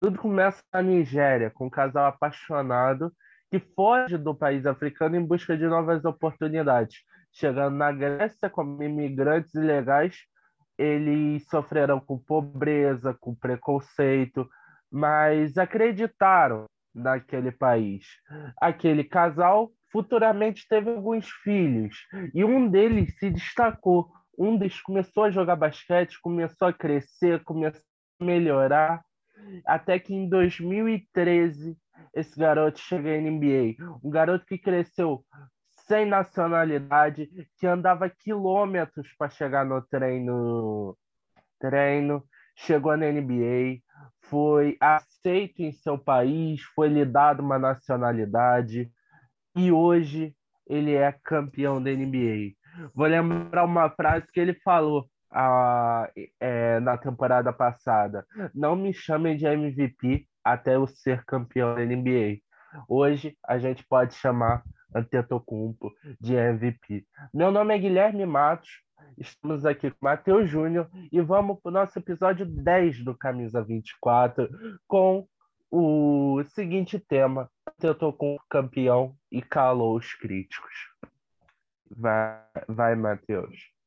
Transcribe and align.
Tudo 0.00 0.18
começa 0.18 0.62
na 0.72 0.80
Nigéria, 0.80 1.50
com 1.50 1.66
um 1.66 1.70
casal 1.70 2.06
apaixonado 2.06 3.12
que 3.50 3.60
foge 3.60 4.16
do 4.16 4.34
país 4.34 4.64
africano 4.64 5.16
em 5.16 5.24
busca 5.24 5.54
de 5.56 5.66
novas 5.66 6.04
oportunidades. 6.06 7.02
Chegando 7.30 7.76
na 7.76 7.92
Grécia 7.92 8.48
como 8.48 8.82
imigrantes 8.82 9.54
ilegais, 9.54 10.16
eles 10.78 11.46
sofreram 11.50 12.00
com 12.00 12.18
pobreza, 12.18 13.14
com 13.20 13.34
preconceito, 13.34 14.48
mas 14.90 15.58
acreditaram 15.58 16.64
naquele 16.94 17.52
país. 17.52 18.06
Aquele 18.58 19.04
casal 19.04 19.70
futuramente 19.92 20.66
teve 20.66 20.90
alguns 20.90 21.28
filhos 21.28 22.06
e 22.32 22.42
um 22.42 22.70
deles 22.70 23.14
se 23.18 23.28
destacou. 23.28 24.10
Um 24.38 24.56
deles 24.56 24.80
começou 24.80 25.24
a 25.24 25.30
jogar 25.30 25.56
basquete, 25.56 26.18
começou 26.22 26.68
a 26.68 26.72
crescer, 26.72 27.44
começou 27.44 27.82
a 28.18 28.24
melhorar, 28.24 29.02
até 29.66 29.98
que 29.98 30.14
em 30.14 30.28
2013 30.28 31.76
esse 32.14 32.38
garoto 32.38 32.78
chega 32.80 33.16
em 33.16 33.30
NBA. 33.30 33.76
Um 34.02 34.10
garoto 34.10 34.44
que 34.46 34.58
cresceu 34.58 35.24
sem 35.86 36.06
nacionalidade, 36.06 37.28
que 37.58 37.66
andava 37.66 38.08
quilômetros 38.08 39.08
para 39.18 39.28
chegar 39.28 39.64
no 39.64 39.82
treino, 39.82 40.96
treino, 41.58 42.24
chegou 42.56 42.96
na 42.96 43.10
NBA, 43.10 43.80
foi 44.22 44.76
aceito 44.80 45.62
em 45.62 45.72
seu 45.72 45.98
país, 45.98 46.62
foi 46.74 46.88
lhe 46.88 47.04
dado 47.04 47.40
uma 47.40 47.58
nacionalidade 47.58 48.90
e 49.56 49.72
hoje 49.72 50.34
ele 50.66 50.94
é 50.94 51.10
campeão 51.24 51.82
da 51.82 51.90
NBA. 51.90 52.54
Vou 52.94 53.06
lembrar 53.06 53.64
uma 53.64 53.90
frase 53.90 54.26
que 54.32 54.38
ele 54.38 54.54
falou 54.62 55.09
a, 55.30 56.10
é, 56.38 56.80
na 56.80 56.96
temporada 56.96 57.52
passada: 57.52 58.26
Não 58.54 58.74
me 58.74 58.92
chamem 58.92 59.36
de 59.36 59.46
MVP 59.46 60.26
até 60.44 60.74
eu 60.74 60.86
ser 60.86 61.24
campeão 61.24 61.74
da 61.74 61.84
NBA. 61.84 62.38
Hoje 62.88 63.36
a 63.46 63.58
gente 63.58 63.84
pode 63.86 64.14
chamar 64.14 64.62
Antetokounmpo 64.94 65.92
de 66.20 66.34
MVP. 66.34 67.04
Meu 67.32 67.50
nome 67.50 67.74
é 67.74 67.78
Guilherme 67.78 68.26
Matos, 68.26 68.70
estamos 69.18 69.64
aqui 69.64 69.90
com 69.90 69.98
Matheus 70.02 70.48
Júnior 70.48 70.88
e 71.12 71.20
vamos 71.20 71.60
para 71.60 71.70
o 71.70 71.72
nosso 71.72 71.98
episódio 71.98 72.46
10 72.46 73.04
do 73.04 73.16
Camisa 73.16 73.62
24 73.62 74.48
com 74.86 75.26
o 75.70 76.42
seguinte 76.54 76.98
tema: 76.98 77.48
Antetokounmpo 77.68 78.42
campeão 78.48 79.14
e 79.30 79.40
calou 79.40 79.96
os 79.96 80.12
críticos. 80.14 80.74
Vai, 81.90 82.40
vai 82.68 82.94
Matheus. 82.94 83.79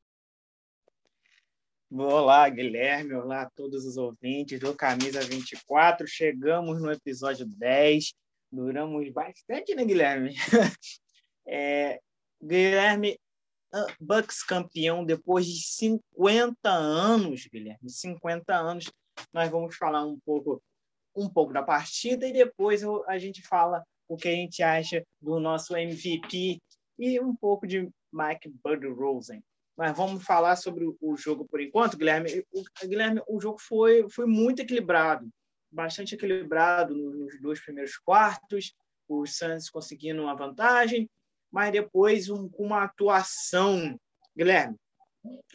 Olá, 1.96 2.50
Guilherme. 2.50 3.14
Olá 3.14 3.44
a 3.44 3.50
todos 3.52 3.86
os 3.86 3.98
ouvintes 3.98 4.60
do 4.60 4.74
Camisa 4.74 5.22
24. 5.22 6.08
Chegamos 6.08 6.82
no 6.82 6.92
episódio 6.92 7.46
10 7.46 8.16
Duramos 8.52 9.08
bastante, 9.12 9.76
né, 9.76 9.86
Guilherme? 9.86 10.34
É, 11.46 12.00
Guilherme, 12.42 13.20
Bucks 14.00 14.42
campeão 14.44 15.06
depois 15.06 15.46
de 15.46 15.62
50 15.62 16.70
anos, 16.70 17.46
Guilherme. 17.46 17.88
50 17.88 18.56
anos. 18.56 18.92
Nós 19.32 19.52
vamos 19.52 19.76
falar 19.76 20.04
um 20.04 20.18
pouco, 20.26 20.64
um 21.16 21.30
pouco 21.30 21.54
da 21.54 21.62
partida 21.62 22.26
e 22.26 22.34
depois 22.34 22.82
a 23.08 23.20
gente 23.20 23.44
fala 23.44 23.84
o 24.08 24.18
que 24.18 24.30
a 24.30 24.32
gente 24.32 24.64
acha 24.64 25.06
do 25.22 25.40
nosso 25.40 25.76
MVP 25.76 26.60
e 26.98 27.20
um 27.20 27.36
pouco 27.36 27.68
de 27.68 27.88
Mike 28.12 28.52
Rosen. 28.98 29.44
Mas 29.76 29.96
vamos 29.98 30.24
falar 30.24 30.56
sobre 30.56 30.86
o 30.86 31.18
jogo 31.18 31.46
por 31.46 31.60
enquanto, 31.60 31.98
Guilherme. 31.98 32.46
O, 32.54 32.88
Guilherme, 32.88 33.22
o 33.28 33.42
jogo 33.42 33.60
foi, 33.60 34.08
foi 34.10 34.26
muito 34.26 34.62
equilibrado 34.62 35.28
bastante 35.74 36.16
equilibrado 36.16 36.96
nos 36.96 37.42
dois 37.42 37.60
primeiros 37.60 37.98
quartos, 37.98 38.74
os 39.10 39.36
Suns 39.36 39.70
conseguindo 39.70 40.22
uma 40.22 40.36
vantagem, 40.36 41.10
mas 41.52 41.72
depois 41.72 42.30
um, 42.30 42.50
uma 42.58 42.84
atuação, 42.84 44.00
Guilherme, 44.38 44.76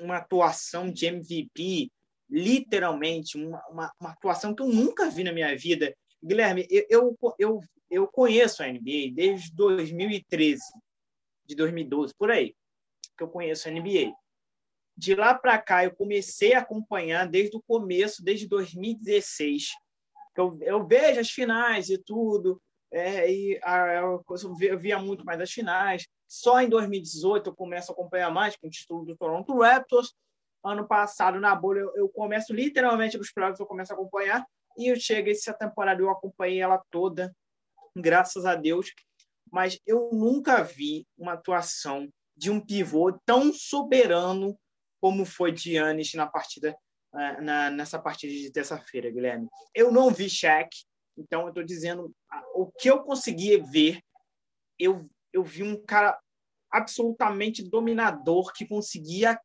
uma 0.01 0.17
atuação 0.17 0.91
de 0.91 1.07
MVP, 1.07 1.91
literalmente, 2.29 3.39
uma, 3.39 3.63
uma, 3.69 3.93
uma, 4.01 4.11
atuação 4.11 4.55
que 4.55 4.63
eu 4.63 4.69
nunca 4.69 5.09
vi 5.11 5.25
na 5.25 5.33
minha 5.33 5.57
vida. 5.57 5.95
Guilherme, 6.23 6.67
eu, 6.71 7.17
eu, 7.21 7.35
eu, 7.39 7.61
eu 7.91 8.09
conheço 8.09 8.63
a 8.63 8.67
NBA 8.67 9.13
desde 9.15 9.55
2013, 9.55 10.61
de 11.47 11.55
2012, 11.55 12.13
por 12.19 12.31
aí, 12.31 12.55
que 13.19 13.25
eu 13.25 13.29
conheço 13.29 13.71
NBA. 13.71 14.15
De 14.97 15.15
lá 15.15 15.35
para 15.35 15.59
cá, 15.59 15.85
eu 15.85 15.95
comecei 15.95 16.55
a 16.55 16.61
acompanhar 16.61 17.29
desde 17.29 17.57
o 17.57 17.63
começo, 17.63 18.25
desde 18.25 18.49
2016 18.49 19.69
eu, 20.41 20.57
eu 20.61 20.87
vejo 20.87 21.21
as 21.21 21.31
finais 21.31 21.91
e 21.91 21.99
tudo, 21.99 22.63
é, 22.93 23.31
e 23.31 23.61
a, 23.63 23.95
eu, 23.95 24.25
eu 24.63 24.79
via 24.79 24.99
muito 24.99 25.25
mais 25.25 25.41
as 25.41 25.51
finais. 25.51 26.07
Só 26.27 26.61
em 26.61 26.69
2018 26.69 27.51
eu 27.51 27.55
começo 27.55 27.91
a 27.91 27.95
acompanhar 27.95 28.31
mais 28.31 28.57
com 28.57 28.67
o 28.67 28.71
título 28.71 29.05
do 29.05 29.17
Toronto 29.17 29.59
Raptors. 29.59 30.15
Ano 30.65 30.87
passado, 30.87 31.41
na 31.41 31.55
bolha, 31.55 31.81
eu, 31.81 31.93
eu 31.97 32.09
começo 32.09 32.53
literalmente 32.53 33.17
nos 33.17 33.33
playoffs, 33.33 33.61
eu 33.61 33.67
começo 33.67 33.93
a 33.93 33.97
acompanhar. 33.97 34.47
E 34.77 34.89
eu 34.89 34.97
chego 34.97 35.29
essa 35.29 35.53
temporada, 35.53 36.01
eu 36.01 36.11
acompanhei 36.11 36.61
ela 36.61 36.81
toda, 36.91 37.35
graças 37.97 38.47
a 38.47 38.55
Deus. 38.55 38.93
Mas 39.51 39.79
eu 39.87 40.11
nunca 40.13 40.63
vi 40.63 41.07
uma 41.17 41.33
atuação 41.33 42.09
de 42.39 42.51
um 42.51 42.61
pivô 42.61 43.13
tão 43.27 43.53
soberano 43.53 44.59
como 45.01 45.25
foi 45.25 45.55
Giannis 45.57 46.15
na 46.15 46.27
partida 46.27 46.77
é, 47.15 47.41
na, 47.41 47.71
nessa 47.71 47.99
partida 47.99 48.33
de 48.33 48.51
terça-feira, 48.53 49.11
Guilherme. 49.11 49.49
Eu 49.75 49.91
não 49.91 50.11
vi 50.11 50.29
Shaq, 50.29 50.69
então 51.17 51.43
eu 51.43 51.49
estou 51.49 51.65
dizendo 51.65 52.15
o 52.55 52.71
que 52.71 52.89
eu 52.89 53.03
consegui 53.03 53.57
ver. 53.59 54.01
Eu, 54.79 55.09
eu 55.33 55.43
vi 55.43 55.63
um 55.63 55.83
cara 55.85 56.19
absolutamente 56.71 57.69
dominador 57.69 58.53
que 58.53 58.67
conseguia, 58.67 59.41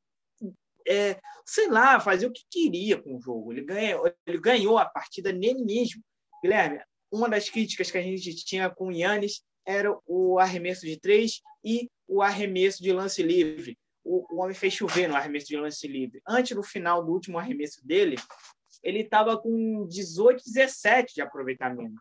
é, 0.88 1.20
sei 1.46 1.70
lá, 1.70 2.00
fazer 2.00 2.28
o 2.28 2.32
que 2.32 2.44
queria 2.50 3.02
com 3.02 3.16
o 3.16 3.22
jogo. 3.22 3.54
Ele 3.54 3.64
ganhou, 3.64 4.14
ele 4.28 4.40
ganhou 4.40 4.78
a 4.78 4.86
partida 4.86 5.32
nele 5.32 5.64
mesmo. 5.64 6.04
Guilherme, 6.44 6.82
uma 7.10 7.30
das 7.30 7.50
críticas 7.50 7.90
que 7.90 7.98
a 7.98 8.02
gente 8.02 8.36
tinha 8.44 8.70
com 8.70 8.88
o 8.88 8.92
Yannis 8.92 9.42
era 9.66 9.98
o 10.06 10.38
arremesso 10.38 10.86
de 10.86 11.00
três 11.00 11.42
e 11.64 11.90
o 12.08 12.22
arremesso 12.22 12.82
de 12.82 12.92
lance 12.92 13.22
livre 13.24 13.78
o, 14.04 14.26
o 14.36 14.42
homem 14.42 14.54
fez 14.54 14.74
chover 14.74 15.08
no 15.08 15.16
arremesso 15.16 15.48
de 15.48 15.58
lance 15.58 15.88
livre. 15.88 16.22
Antes 16.28 16.56
do 16.56 16.64
final 16.64 17.04
do 17.04 17.12
último 17.12 17.40
arremesso 17.40 17.86
dele, 17.86 18.18
ele 18.84 19.00
estava 19.00 19.40
com 19.40 19.88
18, 19.88 20.44
17 20.46 21.16
de 21.16 21.22
aproveitamento. 21.22 21.98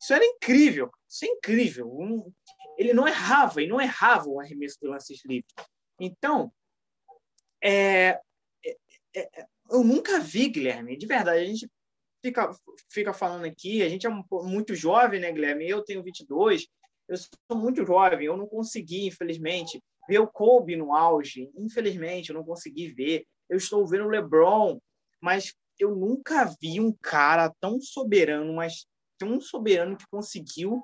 Isso 0.00 0.12
era 0.12 0.24
incrível. 0.24 0.90
Isso 1.08 1.24
é 1.24 1.28
incrível. 1.28 1.86
Um, 1.88 2.32
ele 2.78 2.94
não 2.94 3.06
errava, 3.06 3.62
e 3.62 3.68
não 3.68 3.80
errava 3.80 4.28
o 4.28 4.40
arremesso 4.40 4.78
de 4.80 4.88
lances 4.88 5.22
livres. 5.24 5.52
Então, 6.00 6.52
é, 7.62 8.18
é, 8.64 8.76
é, 9.14 9.46
eu 9.70 9.84
nunca 9.84 10.18
vi, 10.18 10.48
Guilherme, 10.48 10.96
de 10.96 11.06
verdade, 11.06 11.40
a 11.40 11.44
gente 11.44 11.70
fica, 12.24 12.50
fica 12.90 13.12
falando 13.12 13.44
aqui, 13.44 13.82
a 13.82 13.88
gente 13.88 14.06
é 14.06 14.10
muito 14.30 14.74
jovem, 14.74 15.20
né, 15.20 15.30
Guilherme? 15.30 15.68
Eu 15.68 15.84
tenho 15.84 16.02
22, 16.02 16.66
eu 17.12 17.18
sou 17.18 17.58
muito 17.58 17.84
jovem, 17.84 18.26
eu 18.26 18.36
não 18.36 18.46
consegui, 18.46 19.06
infelizmente, 19.06 19.82
ver 20.08 20.18
o 20.18 20.26
Kobe 20.26 20.76
no 20.76 20.94
auge. 20.94 21.50
Infelizmente, 21.56 22.30
eu 22.30 22.34
não 22.34 22.44
consegui 22.44 22.88
ver. 22.88 23.24
Eu 23.48 23.58
estou 23.58 23.86
vendo 23.86 24.04
o 24.04 24.08
LeBron, 24.08 24.80
mas 25.20 25.54
eu 25.78 25.94
nunca 25.94 26.44
vi 26.60 26.80
um 26.80 26.92
cara 27.02 27.52
tão 27.60 27.80
soberano, 27.80 28.54
mas 28.54 28.86
tão 29.18 29.40
soberano 29.40 29.96
que 29.96 30.06
conseguiu 30.10 30.82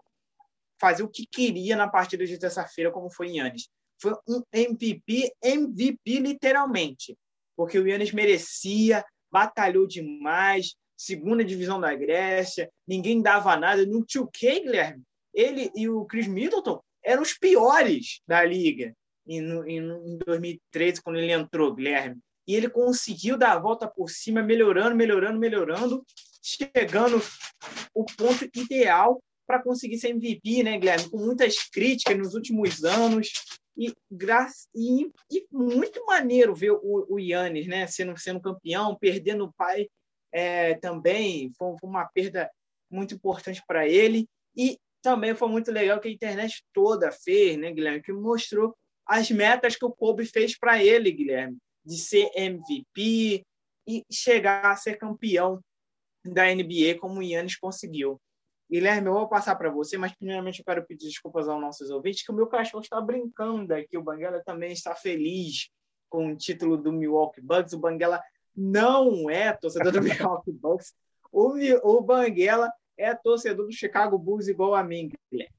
fazer 0.80 1.02
o 1.02 1.08
que 1.08 1.26
queria 1.26 1.76
na 1.76 1.88
partida 1.88 2.26
de 2.26 2.38
terça-feira, 2.38 2.90
como 2.90 3.10
foi 3.10 3.36
Yannis. 3.36 3.68
Foi 4.00 4.12
um 4.28 4.42
MVP, 4.52 5.32
MVP 5.42 6.20
literalmente, 6.20 7.16
porque 7.56 7.78
o 7.78 7.86
Yannis 7.86 8.12
merecia, 8.12 9.04
batalhou 9.30 9.86
demais, 9.88 10.76
segunda 10.96 11.44
divisão 11.44 11.80
da 11.80 11.94
Grécia, 11.94 12.70
ninguém 12.86 13.20
dava 13.20 13.56
nada. 13.56 13.84
No 13.84 14.04
2K, 14.04 14.62
Guilherme, 14.62 15.02
ele 15.38 15.70
e 15.74 15.88
o 15.88 16.04
Chris 16.04 16.26
Middleton 16.26 16.82
eram 17.04 17.22
os 17.22 17.32
piores 17.32 18.20
da 18.26 18.44
liga 18.44 18.92
em, 19.26 19.40
em 19.40 20.18
2013, 20.26 21.00
quando 21.00 21.18
ele 21.18 21.32
entrou, 21.32 21.74
Guilherme. 21.74 22.20
E 22.46 22.54
ele 22.54 22.68
conseguiu 22.68 23.36
dar 23.36 23.52
a 23.52 23.58
volta 23.58 23.86
por 23.86 24.10
cima, 24.10 24.42
melhorando, 24.42 24.96
melhorando, 24.96 25.38
melhorando, 25.38 26.04
chegando 26.42 27.22
o 27.94 28.04
ponto 28.04 28.48
ideal 28.54 29.22
para 29.46 29.62
conseguir 29.62 29.98
ser 29.98 30.08
MVP, 30.08 30.62
né, 30.62 30.78
Guilherme? 30.78 31.10
Com 31.10 31.18
muitas 31.18 31.68
críticas 31.70 32.18
nos 32.18 32.34
últimos 32.34 32.82
anos. 32.84 33.30
E, 33.76 33.94
e, 34.74 35.10
e 35.30 35.46
muito 35.52 36.04
maneiro 36.04 36.54
ver 36.54 36.72
o, 36.72 37.06
o 37.08 37.18
Yannis 37.18 37.68
né, 37.68 37.86
sendo, 37.86 38.18
sendo 38.18 38.40
campeão, 38.40 38.96
perdendo 38.96 39.44
o 39.44 39.52
pai 39.52 39.88
é, 40.32 40.74
também. 40.74 41.52
Foi, 41.56 41.76
foi 41.78 41.88
uma 41.88 42.06
perda 42.06 42.50
muito 42.90 43.14
importante 43.14 43.62
para 43.66 43.86
ele. 43.86 44.26
E 44.56 44.78
também 45.02 45.34
foi 45.34 45.48
muito 45.48 45.70
legal 45.70 46.00
que 46.00 46.08
a 46.08 46.12
internet 46.12 46.64
toda 46.72 47.10
fez, 47.10 47.56
né, 47.56 47.72
Guilherme? 47.72 48.02
Que 48.02 48.12
mostrou 48.12 48.76
as 49.06 49.30
metas 49.30 49.76
que 49.76 49.84
o 49.84 49.92
Kobe 49.92 50.26
fez 50.26 50.58
para 50.58 50.82
ele, 50.82 51.10
Guilherme, 51.10 51.56
de 51.84 51.96
ser 51.96 52.30
MVP 52.34 53.42
e 53.86 54.04
chegar 54.10 54.66
a 54.66 54.76
ser 54.76 54.96
campeão 54.96 55.60
da 56.24 56.44
NBA 56.44 56.98
como 57.00 57.20
o 57.20 57.22
Yannis 57.22 57.56
conseguiu. 57.56 58.20
Guilherme, 58.70 59.08
eu 59.08 59.14
vou 59.14 59.28
passar 59.28 59.56
para 59.56 59.70
você, 59.70 59.96
mas 59.96 60.14
primeiramente 60.14 60.58
eu 60.58 60.64
quero 60.64 60.84
pedir 60.84 61.06
desculpas 61.06 61.48
aos 61.48 61.60
nossos 61.60 61.88
ouvintes, 61.90 62.22
que 62.22 62.30
o 62.30 62.34
meu 62.34 62.46
cachorro 62.46 62.82
está 62.82 63.00
brincando 63.00 63.72
aqui. 63.72 63.96
O 63.96 64.02
Banguela 64.02 64.42
também 64.44 64.72
está 64.72 64.94
feliz 64.94 65.70
com 66.10 66.32
o 66.32 66.36
título 66.36 66.76
do 66.76 66.92
Milwaukee 66.92 67.40
Bucks. 67.40 67.72
O 67.72 67.78
Banguela 67.78 68.22
não 68.54 69.30
é 69.30 69.54
torcedor 69.54 69.90
do 69.90 70.02
Milwaukee 70.02 70.52
Bucks. 70.52 70.92
O, 71.32 71.54
o 71.82 72.02
Banguela 72.02 72.70
é 72.98 73.14
torcedor 73.14 73.66
do 73.66 73.72
Chicago 73.72 74.18
Bulls 74.18 74.48
igual 74.48 74.74
a 74.74 74.82
mim, 74.82 75.10
Guilherme. 75.30 75.58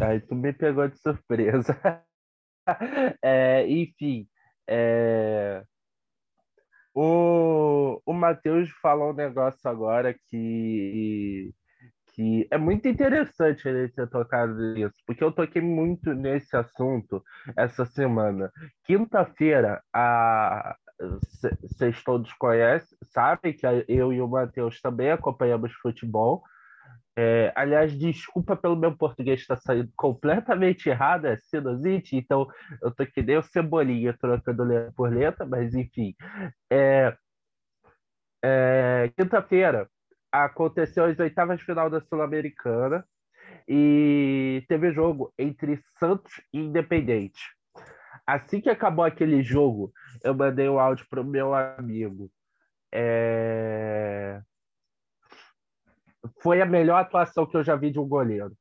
Aí 0.00 0.20
tu 0.20 0.34
me 0.34 0.52
pegou 0.52 0.88
de 0.88 0.98
surpresa. 0.98 1.78
é, 3.22 3.66
enfim, 3.68 4.26
é... 4.68 5.62
o, 6.94 8.00
o 8.04 8.12
Matheus 8.12 8.70
falou 8.80 9.10
um 9.10 9.14
negócio 9.14 9.68
agora 9.68 10.14
que, 10.28 11.52
que 12.14 12.48
é 12.50 12.56
muito 12.56 12.88
interessante 12.88 13.68
ele 13.68 13.88
ter 13.88 14.08
tocado 14.08 14.54
nisso, 14.72 14.96
porque 15.06 15.22
eu 15.22 15.32
toquei 15.32 15.60
muito 15.60 16.14
nesse 16.14 16.56
assunto 16.56 17.22
essa 17.56 17.84
semana. 17.84 18.50
Quinta-feira, 18.84 19.82
a, 19.92 20.76
vocês 21.62 22.02
todos 22.04 22.32
conhecem, 22.34 22.96
sabem 23.12 23.52
que 23.52 23.66
eu 23.88 24.12
e 24.12 24.20
o 24.20 24.28
Matheus 24.28 24.80
também 24.80 25.10
acompanhamos 25.10 25.72
futebol. 25.74 26.42
É, 27.16 27.52
aliás, 27.54 27.92
desculpa 27.98 28.56
pelo 28.56 28.76
meu 28.76 28.96
português 28.96 29.40
estar 29.40 29.56
saindo 29.56 29.92
completamente 29.96 30.88
errado, 30.88 31.26
é 31.26 31.36
sinusite, 31.36 32.16
então 32.16 32.48
eu 32.80 32.90
tô 32.90 33.04
que 33.04 33.22
nem 33.22 33.36
o 33.36 33.42
Cebolinha 33.42 34.16
trocando 34.18 34.64
letra 34.64 34.92
por 34.92 35.12
letra, 35.12 35.44
mas 35.44 35.74
enfim. 35.74 36.14
É, 36.72 37.14
é, 38.42 39.12
Quinta-feira 39.16 39.88
aconteceu 40.30 41.04
as 41.04 41.18
oitavas 41.18 41.58
de 41.58 41.64
final 41.66 41.90
da 41.90 42.00
Sul-Americana 42.00 43.04
e 43.68 44.64
teve 44.68 44.92
jogo 44.92 45.32
entre 45.38 45.82
Santos 45.98 46.32
e 46.52 46.60
Independente. 46.60 47.42
Assim 48.26 48.60
que 48.60 48.70
acabou 48.70 49.04
aquele 49.04 49.42
jogo, 49.42 49.92
eu 50.22 50.34
mandei 50.34 50.68
o 50.68 50.74
um 50.74 50.78
áudio 50.78 51.06
pro 51.08 51.24
meu 51.24 51.54
amigo. 51.54 52.30
É 52.92 54.40
foi 56.40 56.60
a 56.60 56.66
melhor 56.66 57.00
atuação 57.00 57.46
que 57.46 57.56
eu 57.56 57.64
já 57.64 57.76
vi 57.76 57.90
de 57.90 57.98
um 57.98 58.06
goleiro. 58.06 58.52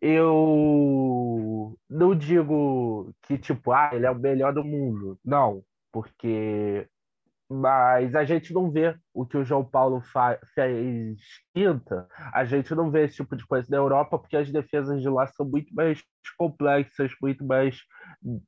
Eu 0.00 1.76
não 1.88 2.14
digo 2.14 3.12
que, 3.22 3.36
tipo, 3.36 3.72
ah, 3.72 3.90
ele 3.92 4.06
é 4.06 4.10
o 4.10 4.18
melhor 4.18 4.52
do 4.52 4.64
mundo. 4.64 5.18
Não, 5.24 5.62
porque. 5.92 6.88
Mas 7.52 8.14
a 8.14 8.24
gente 8.24 8.52
não 8.54 8.70
vê 8.70 8.96
o 9.12 9.26
que 9.26 9.36
o 9.36 9.44
João 9.44 9.64
Paulo 9.64 10.00
fez 10.54 11.18
quinta, 11.52 12.06
a 12.32 12.44
gente 12.44 12.72
não 12.76 12.92
vê 12.92 13.04
esse 13.04 13.16
tipo 13.16 13.34
de 13.34 13.44
coisa 13.44 13.66
na 13.68 13.76
Europa, 13.76 14.16
porque 14.18 14.36
as 14.36 14.52
defesas 14.52 15.02
de 15.02 15.08
lá 15.08 15.26
são 15.26 15.44
muito 15.44 15.74
mais 15.74 16.00
complexas, 16.38 17.10
muito 17.20 17.44
mais 17.44 17.80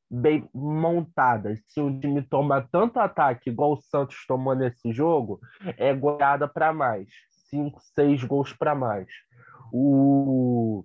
bem 0.08 0.48
montadas. 0.54 1.58
Se 1.66 1.80
um 1.80 1.98
time 1.98 2.22
toma 2.22 2.66
tanto 2.70 3.00
ataque 3.00 3.50
igual 3.50 3.72
o 3.72 3.82
Santos 3.82 4.24
tomou 4.26 4.54
nesse 4.54 4.92
jogo, 4.92 5.40
é 5.76 5.92
goleada 5.92 6.46
para 6.46 6.72
mais 6.72 7.08
cinco, 7.52 7.80
seis 7.94 8.22
gols 8.24 8.52
para 8.52 8.74
mais. 8.74 9.08
O... 9.72 10.84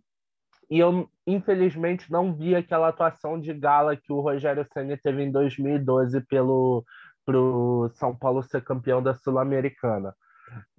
E 0.69 0.79
eu, 0.79 1.09
infelizmente, 1.25 2.11
não 2.11 2.35
vi 2.35 2.53
aquela 2.53 2.89
atuação 2.89 3.39
de 3.39 3.53
gala 3.53 3.95
que 3.95 4.11
o 4.11 4.19
Rogério 4.19 4.65
Senna 4.73 4.97
teve 5.01 5.23
em 5.23 5.31
2012 5.31 6.19
pelo 6.21 6.83
pro 7.27 7.91
São 7.95 8.15
Paulo 8.15 8.41
ser 8.41 8.63
campeão 8.63 9.03
da 9.03 9.13
Sul-Americana. 9.13 10.15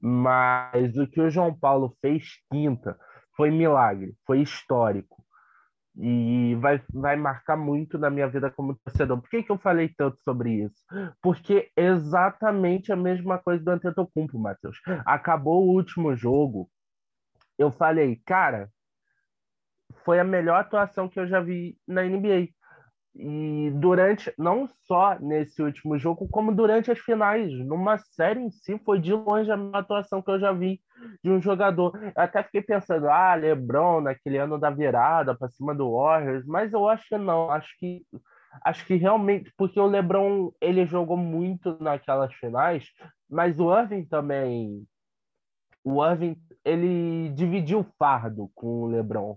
Mas 0.01 0.97
o 0.97 1.07
que 1.07 1.21
o 1.21 1.29
João 1.29 1.55
Paulo 1.55 1.95
fez 2.01 2.25
quinta 2.51 2.99
foi 3.37 3.51
milagre, 3.51 4.17
foi 4.27 4.41
histórico. 4.41 5.23
E 5.95 6.55
vai, 6.61 6.81
vai 6.93 7.17
marcar 7.17 7.57
muito 7.57 7.99
na 7.99 8.09
minha 8.09 8.29
vida 8.29 8.51
como 8.51 8.77
torcedor. 8.77 9.21
Por 9.21 9.29
que, 9.29 9.43
que 9.43 9.53
eu 9.53 9.59
falei 9.59 9.93
tanto 9.95 10.17
sobre 10.23 10.65
isso? 10.65 10.83
Porque 11.21 11.71
exatamente 11.77 12.93
a 12.93 12.97
mesma 12.97 13.37
coisa 13.39 13.63
do 13.63 13.71
Antetokounmpo, 13.71 14.39
Matheus. 14.39 14.81
Acabou 15.05 15.65
o 15.65 15.75
último 15.75 16.17
jogo, 16.17 16.71
eu 17.59 17.71
falei, 17.73 18.23
cara, 18.25 18.71
foi 20.05 20.21
a 20.21 20.25
melhor 20.25 20.61
atuação 20.61 21.09
que 21.09 21.19
eu 21.19 21.27
já 21.27 21.41
vi 21.41 21.77
na 21.87 22.03
NBA. 22.03 22.49
E 23.19 23.73
durante, 23.75 24.33
não 24.39 24.69
só 24.87 25.19
nesse 25.19 25.61
último 25.61 25.99
jogo, 25.99 26.29
como 26.29 26.55
durante 26.55 26.91
as 26.91 27.01
finais, 27.01 27.53
numa 27.67 27.99
série 27.99 28.41
em 28.41 28.51
si, 28.51 28.81
foi 28.85 29.01
de 29.01 29.13
longe 29.13 29.51
a 29.51 29.57
melhor 29.57 29.79
atuação 29.79 30.23
que 30.23 30.31
eu 30.31 30.39
já 30.39 30.53
vi 30.53 30.81
de 31.23 31.31
um 31.31 31.43
jogador. 31.43 31.99
Eu 32.01 32.13
até 32.15 32.45
fiquei 32.45 32.63
pensando, 32.63 33.09
ah, 33.09 33.35
LeBron, 33.35 34.03
naquele 34.03 34.39
ano 34.39 34.57
da 34.57 34.71
virada 34.71 35.35
para 35.35 35.49
cima 35.49 35.75
do 35.75 35.93
Warriors, 35.93 36.47
mas 36.47 36.73
eu 36.73 36.89
acho 36.89 37.09
que 37.09 37.19
não, 37.19 37.51
acho 37.51 37.77
que 37.79 38.07
acho 38.65 38.87
que 38.87 38.95
realmente, 38.95 39.53
porque 39.57 39.79
o 39.79 39.87
LeBron, 39.87 40.53
ele 40.61 40.87
jogou 40.87 41.17
muito 41.17 41.77
naquelas 41.81 42.33
finais, 42.35 42.87
mas 43.29 43.59
o 43.59 43.77
Irving 43.77 44.05
também 44.05 44.87
o 45.85 46.05
Irving, 46.05 46.37
ele 46.65 47.31
dividiu 47.31 47.81
o 47.81 47.93
fardo 47.99 48.51
com 48.55 48.67
o 48.83 48.87
LeBron. 48.87 49.37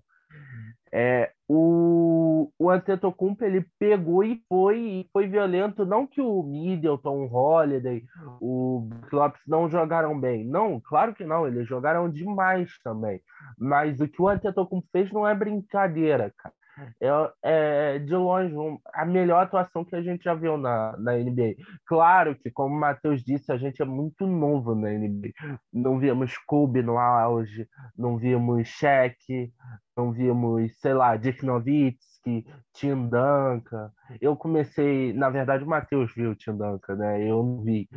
É, 0.92 1.31
o, 1.53 2.50
o 2.57 2.69
Antetokounmpo 2.69 3.44
ele 3.44 3.68
pegou 3.77 4.24
e 4.24 4.42
foi 4.48 4.80
e 4.80 5.09
foi 5.12 5.27
violento. 5.27 5.86
Não 5.86 6.07
que 6.07 6.21
o 6.21 6.42
Middleton, 6.44 7.25
o 7.25 7.33
Holiday, 7.33 8.06
o 8.39 8.88
Lopes 9.12 9.42
não 9.45 9.69
jogaram 9.69 10.18
bem. 10.18 10.45
Não, 10.45 10.80
claro 10.80 11.13
que 11.13 11.25
não. 11.25 11.45
Eles 11.45 11.68
jogaram 11.68 12.09
demais 12.09 12.71
também. 12.81 13.21
Mas 13.57 14.00
o 14.00 14.07
que 14.07 14.21
o 14.21 14.30
Antetokounmpo 14.30 14.88
fez 14.94 15.12
não 15.12 15.27
é 15.27 15.36
brincadeira, 15.36 16.33
cara 16.38 16.56
é, 17.00 17.95
é 17.95 18.00
de 18.00 18.16
longe 18.16 18.54
a 18.94 19.06
melhor 19.06 19.44
atuação 19.44 19.83
que 19.86 19.95
a 19.95 20.01
gente 20.01 20.24
já 20.24 20.33
viu 20.33 20.57
na, 20.57 20.95
na 20.98 21.13
NBA. 21.13 21.56
Claro 21.86 22.36
que, 22.36 22.50
como 22.51 22.75
o 22.75 22.80
Matheus 22.80 23.24
disse, 23.24 23.51
a 23.51 23.57
gente 23.57 23.81
é 23.81 23.86
muito 23.86 24.25
novo 24.25 24.75
na 24.75 24.89
NBA. 24.89 25.31
Não 25.72 26.00
vimos 26.00 26.38
Kobe 26.45 26.81
no 26.81 26.98
auge, 26.98 27.68
não 27.98 28.18
vimos 28.18 28.68
Shaq, 28.68 29.51
não 29.95 30.12
vimos, 30.12 30.80
sei 30.80 30.94
lá, 30.94 31.16
Dick 31.16 31.45
Nowitzki, 31.45 32.45
Tim 32.74 33.07
Duncan. 33.07 33.92
Eu 34.19 34.36
comecei, 34.36 35.13
na 35.13 35.30
verdade, 35.30 35.63
o 35.63 35.68
Matheus 35.68 36.13
viu 36.16 36.31
o 36.31 36.36
Tim 36.36 36.57
Duncan, 36.57 36.95
né? 36.95 37.24
Eu 37.24 37.44
não 37.44 37.62
vi 37.62 37.89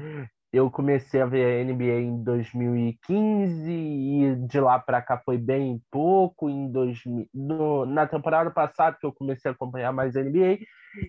eu 0.55 0.71
comecei 0.71 1.21
a 1.21 1.27
ver 1.27 1.61
a 1.61 1.65
NBA 1.65 2.01
em 2.01 2.23
2015 2.23 3.71
e 3.73 4.37
de 4.47 4.61
lá 4.61 4.79
para 4.79 5.03
cá 5.03 5.21
foi 5.25 5.37
bem 5.37 5.83
pouco. 5.91 6.49
Em 6.49 6.71
2000, 6.71 7.29
no, 7.35 7.85
na 7.85 8.07
temporada 8.07 8.51
passada 8.53 8.97
que 8.99 9.05
eu 9.05 9.13
comecei 9.13 9.51
a 9.51 9.55
acompanhar 9.55 9.93
mais 9.93 10.17
a 10.17 10.23
NBA 10.23 10.61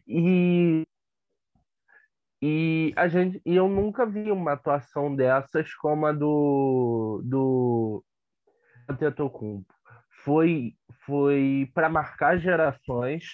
e 0.08 0.84
e 2.42 2.92
a 2.96 3.08
gente 3.08 3.40
e 3.46 3.56
eu 3.56 3.70
nunca 3.70 4.06
vi 4.06 4.32
uma 4.32 4.54
atuação 4.54 5.16
dessas 5.16 5.74
como 5.76 6.08
a 6.08 6.12
do 6.12 7.22
do 7.24 8.04
Antetokounmpo. 8.90 9.72
Foi 10.24 10.74
foi 11.06 11.70
para 11.74 11.88
marcar 11.88 12.40
gerações 12.40 13.26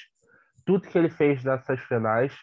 tudo 0.65 0.89
que 0.89 0.97
ele 0.97 1.09
fez 1.09 1.41
nessas 1.43 1.79
finais. 1.81 2.33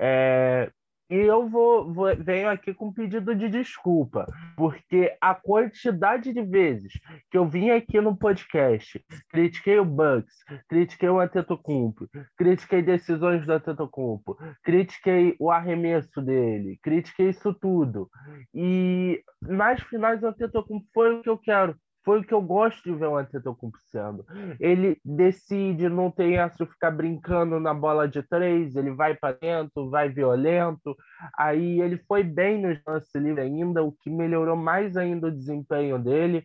É, 0.00 0.72
e 1.12 1.16
eu 1.16 1.46
vou, 1.46 1.92
vou, 1.92 2.16
venho 2.16 2.48
aqui 2.48 2.72
com 2.72 2.90
pedido 2.90 3.34
de 3.34 3.46
desculpa, 3.50 4.24
porque 4.56 5.14
a 5.20 5.34
quantidade 5.34 6.32
de 6.32 6.40
vezes 6.40 6.94
que 7.30 7.36
eu 7.36 7.46
vim 7.46 7.68
aqui 7.68 8.00
no 8.00 8.16
podcast, 8.16 8.98
critiquei 9.28 9.78
o 9.78 9.84
Bucks, 9.84 10.34
critiquei 10.66 11.10
o 11.10 11.20
Antetokounmpo, 11.20 12.08
critiquei 12.34 12.80
decisões 12.80 13.44
do 13.44 13.52
Antetokounmpo, 13.52 14.38
critiquei 14.62 15.36
o 15.38 15.50
arremesso 15.50 16.22
dele, 16.22 16.78
critiquei 16.82 17.28
isso 17.28 17.52
tudo. 17.52 18.08
E 18.54 19.22
nas 19.42 19.82
finais 19.82 20.22
o 20.22 20.28
Antetokounmpo 20.28 20.86
foi 20.94 21.16
o 21.16 21.22
que 21.22 21.28
eu 21.28 21.36
quero 21.36 21.76
foi 22.04 22.20
o 22.20 22.24
que 22.24 22.34
eu 22.34 22.42
gosto 22.42 22.82
de 22.82 22.94
ver 22.94 23.06
o 23.06 23.16
Antetokounmpo 23.16 23.78
sendo. 23.90 24.24
Ele 24.58 24.98
decide, 25.04 25.88
não 25.88 26.10
tem 26.10 26.38
essa 26.38 26.66
ficar 26.66 26.90
brincando 26.90 27.60
na 27.60 27.72
bola 27.72 28.08
de 28.08 28.22
três, 28.22 28.74
ele 28.76 28.90
vai 28.92 29.14
para 29.14 29.36
dentro, 29.36 29.90
vai 29.90 30.08
violento. 30.08 30.96
Aí 31.38 31.80
ele 31.80 31.98
foi 32.08 32.22
bem 32.22 32.60
no 32.60 32.76
lance 32.86 33.18
livre 33.18 33.40
ainda, 33.40 33.82
o 33.82 33.92
que 33.92 34.10
melhorou 34.10 34.56
mais 34.56 34.96
ainda 34.96 35.28
o 35.28 35.32
desempenho 35.32 35.98
dele 35.98 36.44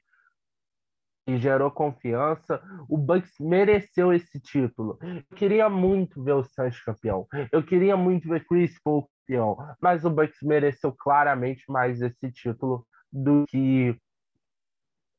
e 1.27 1.37
gerou 1.37 1.69
confiança. 1.69 2.61
O 2.87 2.97
Bucks 2.97 3.33
mereceu 3.39 4.13
esse 4.13 4.39
título. 4.39 4.97
Eu 5.01 5.35
queria 5.35 5.69
muito 5.69 6.23
ver 6.23 6.33
o 6.33 6.43
Suns 6.43 6.81
campeão. 6.81 7.27
Eu 7.51 7.61
queria 7.61 7.97
muito 7.97 8.29
ver 8.29 8.45
Chris 8.47 8.79
Paul 8.81 9.09
campeão, 9.27 9.57
mas 9.81 10.05
o 10.05 10.09
Bucks 10.09 10.41
mereceu 10.41 10.93
claramente 10.97 11.65
mais 11.67 12.01
esse 12.01 12.31
título 12.31 12.87
do 13.11 13.43
que 13.49 13.97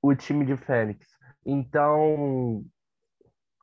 o 0.08 0.16
time 0.16 0.44
de 0.44 0.56
Fênix. 0.56 1.06
Então, 1.44 2.64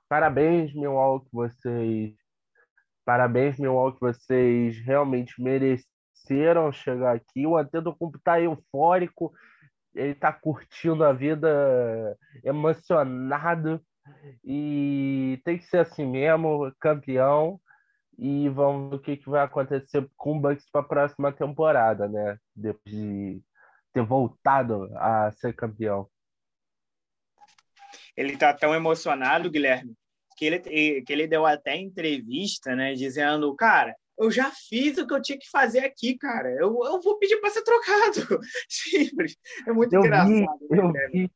parabéns, 0.07 0.73
Milwaukee, 0.73 1.29
vocês. 1.31 2.13
Parabéns, 3.05 3.59
Milwaukee, 3.59 3.99
vocês 3.99 4.77
realmente 4.79 5.41
mereceram 5.41 6.71
chegar 6.71 7.15
aqui. 7.15 7.45
O 7.45 7.57
Antetokounmpo 7.57 8.17
está 8.17 8.39
eufórico, 8.41 9.31
ele 9.93 10.11
está 10.11 10.33
curtindo 10.33 11.03
a 11.03 11.13
vida, 11.13 12.17
emocionado 12.43 13.79
e 14.43 15.41
tem 15.43 15.57
que 15.57 15.65
ser 15.65 15.79
assim 15.79 16.05
mesmo, 16.05 16.71
campeão. 16.79 17.59
E 18.17 18.47
vamos 18.49 18.91
ver 18.91 18.95
o 18.95 18.99
que, 18.99 19.17
que 19.17 19.29
vai 19.29 19.43
acontecer 19.43 20.09
com 20.15 20.37
o 20.37 20.39
Bucks 20.39 20.69
para 20.71 20.81
a 20.81 20.87
próxima 20.87 21.31
temporada, 21.33 22.07
né? 22.07 22.37
Depois 22.55 22.95
de 22.95 23.43
ter 23.93 24.03
voltado 24.03 24.89
a 24.95 25.31
ser 25.31 25.53
campeão. 25.53 26.09
Ele 28.15 28.33
está 28.33 28.53
tão 28.53 28.73
emocionado, 28.73 29.49
Guilherme, 29.49 29.93
que 30.37 30.45
ele, 30.45 30.59
que 31.01 31.13
ele 31.13 31.27
deu 31.27 31.45
até 31.45 31.75
entrevista, 31.75 32.75
né? 32.75 32.93
Dizendo, 32.93 33.53
cara, 33.55 33.95
eu 34.17 34.31
já 34.31 34.51
fiz 34.51 34.97
o 34.97 35.05
que 35.05 35.13
eu 35.13 35.21
tinha 35.21 35.37
que 35.37 35.49
fazer 35.49 35.79
aqui, 35.79 36.17
cara. 36.17 36.49
Eu, 36.51 36.79
eu 36.85 37.01
vou 37.01 37.17
pedir 37.17 37.37
para 37.41 37.49
ser 37.49 37.63
trocado. 37.63 38.39
Simples. 38.69 39.37
É 39.67 39.71
muito 39.71 39.93
eu 39.93 40.01
engraçado. 40.01 40.29
Vi, 40.29 40.77
eu 40.77 40.93
vi. 41.11 41.31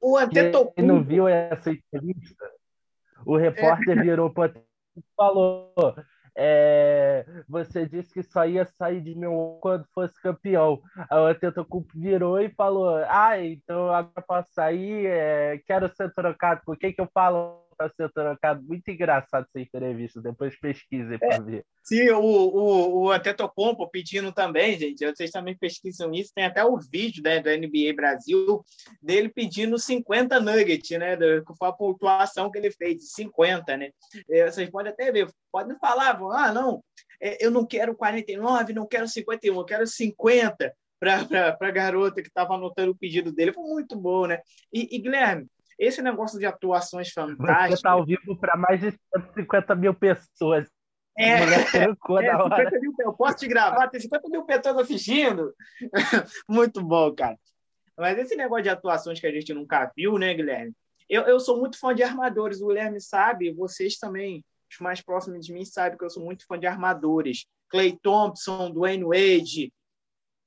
O 0.00 0.16
Antetokounmpo... 0.16 0.82
não 0.82 1.02
viu 1.02 1.26
essa 1.26 1.70
entrevista? 1.70 2.50
O 3.26 3.36
repórter 3.36 3.98
é. 3.98 4.02
virou 4.02 4.30
para 4.30 4.52
e 4.96 5.02
falou: 5.16 5.74
é, 6.40 7.26
você 7.48 7.84
disse 7.84 8.14
que 8.14 8.22
só 8.22 8.46
ia 8.46 8.64
sair 8.64 9.00
de 9.00 9.12
meu 9.16 9.58
quando 9.60 9.84
fosse 9.92 10.14
campeão. 10.22 10.80
Aí 11.10 11.18
o 11.18 11.26
Antetokounmpo 11.26 11.98
virou 11.98 12.40
e 12.40 12.48
falou: 12.50 13.04
ah, 13.08 13.36
então 13.40 13.92
agora 13.92 14.24
posso 14.26 14.52
sair, 14.52 15.06
é, 15.06 15.58
quero 15.66 15.92
ser 15.96 16.14
trocado. 16.14 16.62
Com 16.64 16.76
quem 16.76 16.92
que 16.92 17.00
eu 17.00 17.08
falo 17.12 17.67
para 17.78 17.90
ser 17.94 18.10
trocado. 18.12 18.62
Muito 18.64 18.88
engraçado 18.90 19.46
essa 19.48 19.62
entrevista. 19.64 20.20
Depois 20.20 20.58
pesquise 20.58 21.16
para 21.16 21.36
é, 21.36 21.40
ver. 21.40 21.66
Sim, 21.84 22.10
o, 22.10 22.20
o, 22.20 23.02
o 23.04 23.10
Antetokounmpo 23.12 23.88
pedindo 23.88 24.32
também, 24.32 24.76
gente. 24.76 25.06
Vocês 25.06 25.30
também 25.30 25.56
pesquisam 25.56 26.12
isso. 26.12 26.32
Tem 26.34 26.44
até 26.44 26.64
o 26.64 26.76
vídeo 26.76 27.22
né, 27.22 27.40
do 27.40 27.48
NBA 27.48 27.94
Brasil 27.94 28.64
dele 29.00 29.28
pedindo 29.28 29.78
50 29.78 30.40
nuggets, 30.40 30.98
né? 30.98 31.16
Com 31.42 31.64
a 31.64 31.72
pontuação 31.72 32.50
que 32.50 32.58
ele 32.58 32.72
fez, 32.72 32.96
de 32.96 33.06
50, 33.12 33.76
né? 33.76 33.90
É, 34.28 34.50
vocês 34.50 34.68
podem 34.68 34.92
até 34.92 35.12
ver. 35.12 35.30
Podem 35.52 35.78
falar, 35.78 36.20
ah, 36.32 36.52
não, 36.52 36.82
é, 37.22 37.44
eu 37.44 37.50
não 37.50 37.64
quero 37.64 37.94
49, 37.94 38.72
não 38.72 38.86
quero 38.86 39.06
51, 39.06 39.56
eu 39.56 39.64
quero 39.64 39.86
50 39.86 40.74
para 40.98 41.56
a 41.60 41.70
garota 41.70 42.20
que 42.20 42.28
estava 42.28 42.54
anotando 42.54 42.90
o 42.90 42.96
pedido 42.96 43.32
dele. 43.32 43.52
Foi 43.52 43.64
muito 43.64 43.96
bom, 43.96 44.26
né? 44.26 44.40
E, 44.72 44.96
e 44.96 44.98
Guilherme, 44.98 45.46
esse 45.78 46.02
negócio 46.02 46.38
de 46.38 46.46
atuações 46.46 47.10
fantásticas. 47.10 47.68
Você 47.68 47.74
está 47.74 47.90
ao 47.92 48.04
vivo 48.04 48.36
para 48.38 48.56
mais 48.56 48.80
de 48.80 48.90
150 48.90 49.74
mil 49.76 49.94
pessoas. 49.94 50.68
É, 51.16 51.32
é, 51.32 51.86
mil, 52.80 52.94
eu 53.00 53.12
posso 53.12 53.38
te 53.38 53.48
gravar, 53.48 53.88
tem 53.88 54.00
50 54.00 54.28
mil 54.28 54.44
pessoas 54.44 54.78
assistindo. 54.78 55.52
muito 56.48 56.82
bom, 56.82 57.12
cara. 57.14 57.36
Mas 57.96 58.18
esse 58.18 58.36
negócio 58.36 58.62
de 58.62 58.68
atuações 58.68 59.18
que 59.18 59.26
a 59.26 59.32
gente 59.32 59.52
nunca 59.52 59.90
viu, 59.96 60.16
né, 60.16 60.32
Guilherme? 60.32 60.72
Eu, 61.08 61.22
eu 61.22 61.40
sou 61.40 61.58
muito 61.58 61.78
fã 61.78 61.94
de 61.94 62.02
armadores, 62.02 62.60
o 62.60 62.68
Guilherme 62.68 63.00
sabe, 63.00 63.52
vocês 63.52 63.96
também, 63.96 64.44
os 64.70 64.78
mais 64.78 65.00
próximos 65.00 65.44
de 65.44 65.52
mim, 65.52 65.64
sabem 65.64 65.98
que 65.98 66.04
eu 66.04 66.10
sou 66.10 66.24
muito 66.24 66.46
fã 66.46 66.58
de 66.58 66.66
armadores. 66.66 67.46
Clay 67.68 67.98
Thompson, 68.00 68.70
Dwayne 68.70 69.04
Wade, 69.04 69.72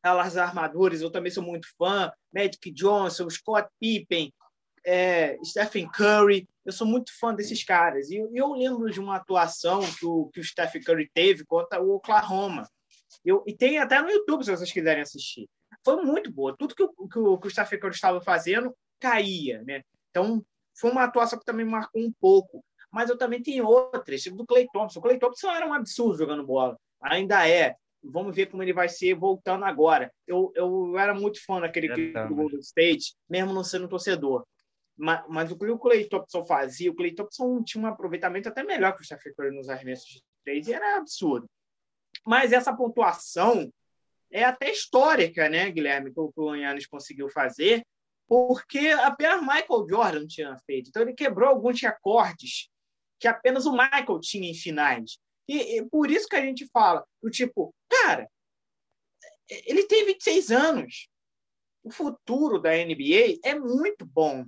elas 0.04 0.38
armadores, 0.38 1.02
eu 1.02 1.12
também 1.12 1.32
sou 1.32 1.44
muito 1.44 1.68
fã. 1.78 2.12
Magic 2.34 2.72
Johnson, 2.72 3.30
Scott 3.30 3.68
Pippen, 3.80 4.34
é, 4.86 5.38
Stephen 5.44 5.90
Curry. 5.90 6.48
Eu 6.66 6.72
sou 6.72 6.86
muito 6.86 7.12
fã 7.20 7.34
desses 7.34 7.64
caras. 7.64 8.10
E 8.10 8.18
eu, 8.34 8.54
lembro 8.54 8.90
de 8.92 9.00
uma 9.00 9.16
atuação 9.16 9.82
que 9.82 10.06
o, 10.06 10.28
que 10.28 10.40
o 10.40 10.44
Stephen 10.44 10.82
Curry 10.84 11.10
teve 11.14 11.46
contra 11.46 11.82
o 11.82 11.96
Oklahoma. 11.96 12.70
Eu, 13.26 13.44
e 13.48 13.56
tem 13.56 13.78
até 13.78 14.02
no 14.02 14.10
YouTube, 14.10 14.44
se 14.44 14.52
vocês 14.52 14.72
quiserem 14.72 15.02
assistir. 15.02 15.50
Foi 15.84 16.04
muito 16.04 16.32
boa. 16.32 16.56
Tudo 16.58 16.76
que 16.76 16.84
o, 16.84 17.08
que 17.08 17.20
o, 17.20 17.38
que 17.38 17.48
o 17.48 17.52
Stephen 17.52 17.80
Curry 17.80 17.96
estava 17.96 18.22
fazendo 18.22 18.76
caía. 19.00 19.64
Né? 19.64 19.84
Então, 20.10 20.44
foi 20.76 20.92
uma 20.92 21.04
atuação 21.04 21.40
que 21.40 21.46
também 21.46 21.66
marcou 21.66 22.02
um 22.02 22.12
pouco. 22.20 22.64
Mas 22.92 23.10
eu 23.10 23.18
também 23.18 23.42
tenho 23.42 23.66
outras, 23.66 24.22
tipo 24.22 24.36
do 24.36 24.46
Clay 24.46 24.68
Thompson. 24.72 25.00
O 25.00 25.02
Clay 25.02 25.18
Thompson 25.18 25.50
era 25.50 25.66
um 25.66 25.74
absurdo 25.74 26.18
jogando 26.18 26.46
bola. 26.46 26.78
Ainda 27.02 27.48
é. 27.48 27.76
Vamos 28.04 28.36
ver 28.36 28.48
como 28.48 28.64
ele 28.64 28.74
vai 28.74 28.90
ser 28.90 29.14
voltando 29.14 29.64
agora. 29.64 30.12
Eu, 30.28 30.52
eu 30.56 30.98
era 30.98 31.14
muito 31.14 31.44
fã 31.46 31.62
daquele 31.62 31.88
é 31.88 32.28
do 32.28 32.36
Golden 32.36 32.60
State, 32.60 33.14
mesmo 33.30 33.54
não 33.54 33.64
sendo 33.64 33.88
torcedor. 33.88 34.44
Mas, 34.98 35.24
mas 35.28 35.52
o 35.52 35.58
que 35.58 35.66
o 35.66 35.80
Clay 35.80 36.08
Thompson 36.08 36.46
fazia, 36.46 36.92
o 36.92 36.96
Clay 36.96 37.14
Thompson 37.14 37.64
tinha 37.64 37.84
um 37.84 37.88
aproveitamento 37.88 38.50
até 38.50 38.64
melhor 38.64 38.96
que 38.96 39.02
o 39.02 39.06
Stephen 39.06 39.34
Curry 39.34 39.56
nos 39.56 39.70
arremessos 39.70 40.06
de 40.06 40.24
três, 40.44 40.68
e 40.68 40.74
era 40.74 40.98
absurdo. 40.98 41.50
Mas 42.26 42.52
essa 42.52 42.76
pontuação 42.76 43.72
é 44.32 44.44
até 44.44 44.72
histórica, 44.72 45.50
né, 45.50 45.70
Guilherme, 45.72 46.14
que 46.14 46.20
o 46.20 46.56
Yannis 46.56 46.88
conseguiu 46.88 47.30
fazer, 47.30 47.86
porque 48.28 48.90
apenas 48.90 49.42
Michael 49.42 49.88
Jordan 49.90 50.28
tinha 50.28 50.58
feito. 50.66 50.90
Então 50.90 51.02
ele 51.02 51.14
quebrou 51.14 51.50
alguns 51.50 51.82
recordes 51.82 52.70
que 53.20 53.28
apenas 53.28 53.66
o 53.66 53.72
Michael 53.72 54.20
tinha 54.22 54.50
em 54.50 54.54
finais. 54.54 55.20
E, 55.48 55.78
e 55.78 55.90
por 55.90 56.10
isso 56.10 56.28
que 56.28 56.36
a 56.36 56.42
gente 56.42 56.66
fala, 56.72 57.06
do 57.22 57.30
tipo, 57.30 57.74
cara, 57.90 58.30
ele 59.50 59.84
tem 59.84 60.06
26 60.06 60.52
anos. 60.52 61.10
O 61.84 61.92
futuro 61.92 62.60
da 62.60 62.72
NBA 62.72 63.40
é 63.44 63.54
muito 63.54 64.06
bom. 64.06 64.46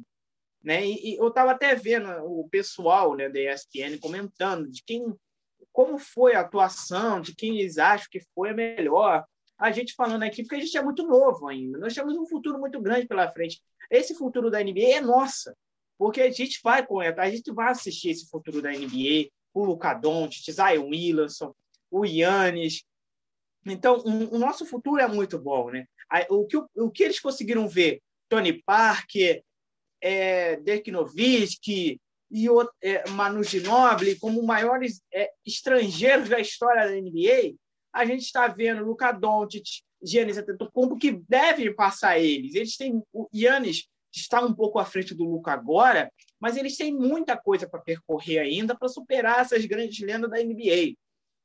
Né? 0.63 0.85
E, 0.85 1.13
e 1.13 1.17
eu 1.17 1.27
estava 1.27 1.51
até 1.51 1.75
vendo 1.75 2.09
o 2.23 2.47
pessoal 2.49 3.15
né, 3.15 3.27
da 3.27 3.39
ESPN 3.39 3.97
comentando 3.99 4.69
de 4.69 4.81
quem, 4.83 5.13
como 5.71 5.97
foi 5.97 6.35
a 6.35 6.39
atuação, 6.39 7.19
de 7.19 7.35
quem 7.35 7.59
eles 7.59 7.77
acham 7.77 8.07
que 8.09 8.21
foi 8.33 8.51
a 8.51 8.53
melhor. 8.53 9.25
A 9.57 9.71
gente 9.71 9.93
falando 9.93 10.23
aqui, 10.23 10.43
porque 10.43 10.55
a 10.55 10.59
gente 10.59 10.77
é 10.77 10.81
muito 10.81 11.05
novo 11.05 11.47
ainda. 11.47 11.77
Nós 11.77 11.93
temos 11.93 12.15
um 12.17 12.25
futuro 12.25 12.59
muito 12.59 12.79
grande 12.81 13.07
pela 13.07 13.29
frente. 13.31 13.61
Esse 13.91 14.15
futuro 14.15 14.49
da 14.49 14.63
NBA 14.63 14.95
é 14.95 15.01
nossa, 15.01 15.55
porque 15.97 16.21
a 16.21 16.31
gente 16.31 16.59
vai 16.63 16.85
a 17.17 17.29
gente 17.29 17.51
vai 17.51 17.69
assistir 17.69 18.09
esse 18.09 18.29
futuro 18.29 18.61
da 18.61 18.71
NBA, 18.71 19.29
o 19.53 19.65
Luca 19.65 19.93
Doncic, 19.93 20.51
Zion 20.51 20.87
Williamson, 20.87 21.53
o 21.91 22.05
Yannis. 22.05 22.83
Então, 23.65 23.97
o, 23.97 24.35
o 24.35 24.39
nosso 24.39 24.65
futuro 24.65 25.01
é 25.01 25.07
muito 25.07 25.37
bom, 25.37 25.69
né? 25.69 25.85
O 26.29 26.45
que, 26.45 26.57
o 26.57 26.91
que 26.91 27.03
eles 27.03 27.19
conseguiram 27.19 27.67
ver? 27.67 28.01
Tony 28.29 28.61
Parker, 28.63 29.43
é, 30.03 30.57
Dirk 30.57 30.91
Nowitzki 30.91 31.99
e 32.29 32.47
é, 32.81 33.09
Manu 33.11 33.41
Ginobili 33.41 34.19
como 34.19 34.43
maiores 34.43 35.01
é, 35.13 35.31
estrangeiros 35.45 36.27
da 36.27 36.39
história 36.39 36.87
da 36.87 36.91
NBA, 36.91 37.55
a 37.93 38.05
gente 38.05 38.23
está 38.23 38.47
vendo 38.47 38.83
Luca 38.83 39.13
Doncic, 39.13 39.81
Giannis 40.03 40.37
Antetokounmpo 40.37 40.97
que 40.97 41.13
devem 41.29 41.73
passar 41.73 42.19
eles. 42.19 42.53
Eles 42.53 42.75
têm 42.75 43.01
o 43.13 43.29
Giannis 43.31 43.87
está 44.13 44.41
um 44.41 44.53
pouco 44.53 44.77
à 44.77 44.85
frente 44.85 45.15
do 45.15 45.23
Luca 45.23 45.53
agora, 45.53 46.11
mas 46.39 46.57
eles 46.57 46.75
têm 46.75 46.93
muita 46.93 47.37
coisa 47.37 47.67
para 47.67 47.79
percorrer 47.81 48.39
ainda 48.39 48.77
para 48.77 48.89
superar 48.89 49.39
essas 49.39 49.65
grandes 49.65 49.99
lendas 50.05 50.29
da 50.29 50.37
NBA. 50.37 50.95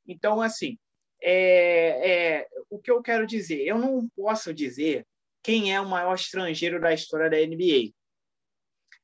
Então, 0.05 0.41
assim, 0.41 0.77
é, 1.21 2.41
é, 2.41 2.47
o 2.69 2.77
que 2.77 2.91
eu 2.91 3.01
quero 3.01 3.25
dizer, 3.25 3.65
eu 3.65 3.77
não 3.77 4.07
posso 4.15 4.53
dizer 4.53 5.05
quem 5.41 5.73
é 5.73 5.81
o 5.81 5.89
maior 5.89 6.13
estrangeiro 6.13 6.79
da 6.79 6.93
história 6.93 7.29
da 7.29 7.37
NBA 7.37 7.91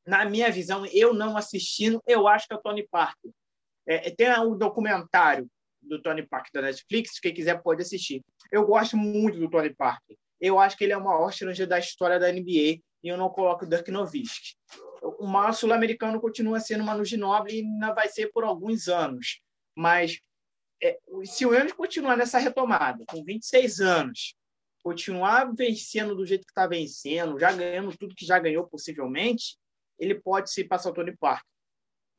na 0.06 0.26
minha 0.26 0.52
visão, 0.52 0.86
eu 0.88 1.14
não 1.14 1.36
assistindo, 1.36 2.02
eu 2.06 2.28
acho 2.28 2.48
que 2.48 2.54
é 2.54 2.58
o 2.58 2.62
Tony 2.62 2.88
Parker. 2.88 3.32
É, 3.88 4.10
tem 4.12 4.30
o 4.40 4.54
um 4.54 4.58
documentário 4.58 5.48
do 5.82 6.02
Tony 6.02 6.24
Parker 6.24 6.52
da 6.54 6.62
Netflix, 6.64 7.20
quem 7.20 7.34
quiser 7.34 7.62
pode 7.62 7.82
assistir. 7.82 8.24
Eu 8.52 8.66
gosto 8.66 8.98
muito 8.98 9.40
do 9.40 9.50
Tony 9.50 9.74
Parker. 9.74 10.16
Eu 10.40 10.60
acho 10.60 10.78
que 10.78 10.84
ele 10.84 10.94
é 10.94 10.98
o 10.98 11.04
maior 11.04 11.30
estrangeiro 11.30 11.70
da 11.70 11.80
história 11.80 12.20
da 12.20 12.32
NBA 12.32 12.80
e 13.04 13.08
eu 13.08 13.18
não 13.18 13.30
coloco 13.30 13.66
o 13.66 13.70
Dirk 13.70 13.90
Nowitzki. 13.90 14.56
O 15.20 15.28
maior 15.28 15.54
sul-americano 15.54 16.20
continua 16.20 16.60
sendo 16.60 16.84
Manu 16.84 17.06
Ginobili 17.06 17.60
e 17.60 17.62
ainda 17.62 17.94
vai 17.94 18.10
ser 18.10 18.32
por 18.32 18.44
alguns 18.44 18.88
anos. 18.88 19.40
Mas 19.76 20.20
é, 20.82 20.98
se 21.24 21.46
o 21.46 21.54
Yannis 21.54 21.74
continuar 21.74 22.18
nessa 22.18 22.40
retomada, 22.40 23.04
com 23.08 23.24
26 23.24 23.80
anos, 23.80 24.36
continuar 24.84 25.52
vencendo 25.54 26.16
do 26.16 26.26
jeito 26.26 26.46
que 26.46 26.52
está 26.52 26.68
vencendo, 26.68 27.40
já 27.40 27.52
ganhando 27.52 27.96
tudo 27.98 28.16
que 28.16 28.26
já 28.26 28.38
ganhou 28.40 28.68
possivelmente, 28.68 29.58
ele 30.00 30.16
pode 30.16 30.52
se 30.52 30.64
passar 30.64 30.90
o 30.90 30.94
Tony 30.94 31.16
Parker. 31.16 31.46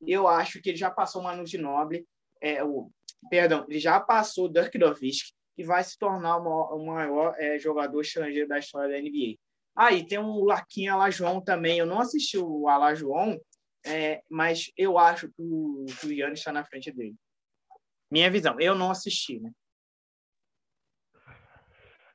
Eu 0.06 0.28
acho 0.28 0.60
que 0.60 0.70
ele 0.70 0.78
já 0.78 0.90
passou 0.90 1.20
o 1.20 1.24
Manu 1.24 1.46
Ginobili, 1.46 2.06
é, 2.40 2.62
o, 2.62 2.90
perdão, 3.30 3.64
ele 3.68 3.78
já 3.78 3.98
passou 3.98 4.46
o 4.46 4.48
Dirk 4.48 4.76
Nowitzki 4.78 5.32
e 5.56 5.64
vai 5.64 5.82
se 5.82 5.98
tornar 5.98 6.36
o 6.36 6.84
maior, 6.84 7.34
é, 7.38 7.58
jogador 7.58 8.00
estrangeiro 8.00 8.48
da 8.48 8.58
história 8.58 8.90
da 8.90 9.00
NBA. 9.00 9.36
Aí 9.76 10.00
ah, 10.00 10.06
tem 10.08 10.18
um 10.18 10.44
Larquinho 10.44 10.94
Alajoão 10.94 11.40
também. 11.40 11.78
Eu 11.78 11.86
não 11.86 12.00
assisti 12.00 12.38
o 12.38 12.66
Alajoão, 12.66 13.38
é, 13.84 14.22
mas 14.28 14.70
eu 14.76 14.98
acho 14.98 15.28
que 15.28 15.34
o, 15.38 15.84
que 16.00 16.06
o 16.06 16.12
Yannis 16.12 16.38
está 16.38 16.50
na 16.50 16.64
frente 16.64 16.90
dele. 16.90 17.14
Minha 18.10 18.30
visão. 18.30 18.58
Eu 18.58 18.74
não 18.74 18.90
assisti, 18.90 19.38
né? 19.38 19.50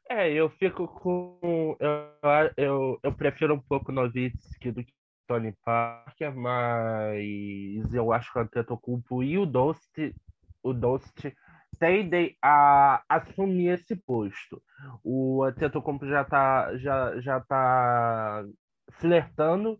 É, 0.09 0.31
eu 0.33 0.49
fico 0.49 0.87
com. 0.87 1.77
Eu, 1.79 2.53
eu, 2.57 2.99
eu 3.03 3.15
prefiro 3.15 3.53
um 3.53 3.61
pouco 3.61 3.91
Novitsky 3.91 4.71
do 4.71 4.83
Tony 5.27 5.55
Parker, 5.63 6.35
mas 6.35 7.93
eu 7.93 8.11
acho 8.11 8.31
que 8.31 8.39
o 8.39 8.41
Antetokounmpo 8.41 9.23
e 9.23 9.37
o 9.37 9.45
Dost, 9.45 10.15
o 10.63 10.73
Dost 10.73 11.33
tendem 11.79 12.37
a 12.41 13.03
assumir 13.09 13.69
esse 13.69 13.95
posto. 13.95 14.61
O 15.03 15.43
Antetokounmpo 15.43 16.05
já 16.07 16.21
está 16.21 16.77
já, 16.77 17.19
já 17.21 17.39
tá 17.39 18.45
flertando 18.91 19.79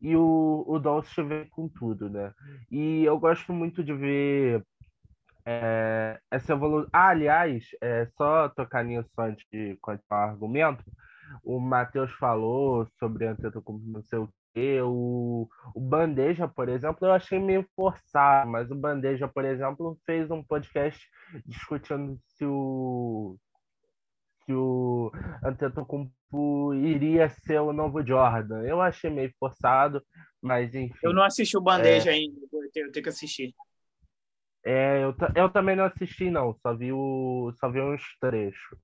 e 0.00 0.16
o, 0.16 0.64
o 0.66 0.78
Doncic 0.78 1.22
vem 1.26 1.48
com 1.48 1.68
tudo, 1.68 2.08
né? 2.08 2.32
E 2.70 3.04
eu 3.04 3.18
gosto 3.18 3.52
muito 3.52 3.84
de 3.84 3.92
ver 3.92 4.64
é, 5.44 6.18
essa 6.30 6.52
evolução. 6.54 6.88
Ah, 6.92 7.08
aliás, 7.08 7.68
é, 7.82 8.06
só 8.16 8.48
tocar 8.48 8.82
nisso 8.82 9.10
antes 9.18 9.44
de 9.52 9.76
continuar 9.80 10.28
o 10.28 10.30
argumento, 10.30 10.84
o 11.44 11.60
Matheus 11.60 12.10
falou 12.12 12.86
sobre 12.98 13.26
Antetokounmpo 13.26 13.86
não 13.86 14.02
sei 14.02 14.18
o 14.18 14.28
o, 14.82 15.48
o 15.74 15.80
Bandeja, 15.80 16.48
por 16.48 16.68
exemplo, 16.68 17.06
eu 17.06 17.12
achei 17.12 17.38
meio 17.38 17.64
forçado, 17.74 18.50
mas 18.50 18.70
o 18.70 18.74
Bandeja, 18.74 19.28
por 19.28 19.44
exemplo, 19.44 19.98
fez 20.04 20.30
um 20.30 20.42
podcast 20.42 21.06
discutindo 21.46 22.18
se 22.26 22.44
o 22.44 23.36
que 24.44 24.52
o 24.52 25.12
Antetokounmpo 25.44 26.74
iria 26.74 27.28
ser 27.28 27.60
o 27.60 27.72
novo 27.72 28.04
Jordan. 28.04 28.62
Eu 28.62 28.80
achei 28.80 29.08
meio 29.08 29.32
forçado, 29.38 30.02
mas 30.42 30.74
enfim. 30.74 30.98
Eu 31.02 31.12
não 31.12 31.22
assisti 31.22 31.56
o 31.56 31.60
Bandeja 31.60 32.10
é... 32.10 32.14
ainda, 32.14 32.40
eu 32.52 32.70
tenho, 32.72 32.86
eu 32.86 32.92
tenho 32.92 33.02
que 33.04 33.08
assistir. 33.08 33.54
É, 34.64 35.02
eu, 35.02 35.14
eu 35.34 35.48
também 35.48 35.76
não 35.76 35.84
assisti, 35.84 36.30
não. 36.30 36.54
Só 36.54 36.76
vi, 36.76 36.92
o, 36.92 37.52
só 37.58 37.70
vi 37.70 37.80
uns 37.80 38.02
trechos. 38.20 38.78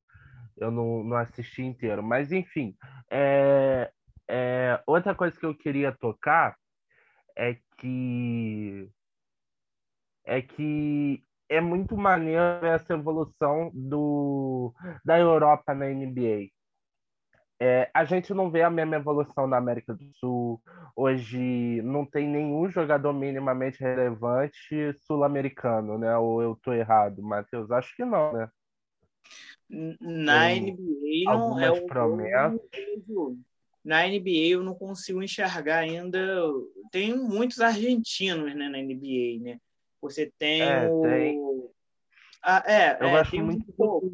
Eu 0.56 0.70
não, 0.70 1.04
não 1.04 1.16
assisti 1.16 1.62
inteiro. 1.62 2.02
Mas, 2.02 2.32
enfim. 2.32 2.74
É, 3.10 3.90
é, 4.28 4.82
outra 4.86 5.14
coisa 5.14 5.38
que 5.38 5.46
eu 5.46 5.54
queria 5.54 5.92
tocar 5.92 6.56
é 7.36 7.58
que. 7.78 8.90
É 10.24 10.42
que 10.42 11.22
é 11.48 11.60
muito 11.60 11.96
maneiro 11.96 12.66
essa 12.66 12.94
evolução 12.94 13.70
do, 13.72 14.74
da 15.04 15.18
Europa 15.18 15.72
na 15.72 15.86
NBA. 15.86 16.50
É, 17.58 17.90
a 17.94 18.04
gente 18.04 18.34
não 18.34 18.50
vê 18.50 18.62
a 18.62 18.68
mesma 18.68 18.96
evolução 18.96 19.46
na 19.46 19.56
América 19.56 19.94
do 19.94 20.04
Sul. 20.14 20.60
Hoje 20.94 21.80
não 21.82 22.04
tem 22.04 22.28
nenhum 22.28 22.68
jogador 22.68 23.12
minimamente 23.12 23.80
relevante 23.80 24.92
sul-americano, 25.06 25.96
né? 25.96 26.16
Ou 26.18 26.42
eu 26.42 26.52
estou 26.52 26.74
errado, 26.74 27.22
Matheus? 27.22 27.70
Acho 27.70 27.94
que 27.96 28.04
não, 28.04 28.32
né? 28.32 28.50
Na 29.68 30.48
tem 30.48 30.72
NBA 30.72 31.34
não 31.34 31.58
é 31.58 31.70
o 31.70 31.86
promessas. 31.86 32.60
Na 33.86 34.04
NBA 34.04 34.48
eu 34.50 34.64
não 34.64 34.74
consigo 34.74 35.22
enxergar 35.22 35.78
ainda. 35.78 36.18
Tem 36.90 37.16
muitos 37.16 37.60
argentinos 37.60 38.52
né, 38.52 38.68
na 38.68 38.78
NBA, 38.78 39.40
né? 39.40 39.58
Você 40.02 40.32
tem 40.36 40.60
é, 40.60 40.90
o. 40.90 41.02
Tem. 41.02 41.40
Ah, 42.42 42.64
é, 42.66 42.96
eu 43.00 43.06
é, 43.06 43.20
acho 43.20 43.30
tem 43.30 43.42
muito 43.42 43.72
pouco. 43.72 44.10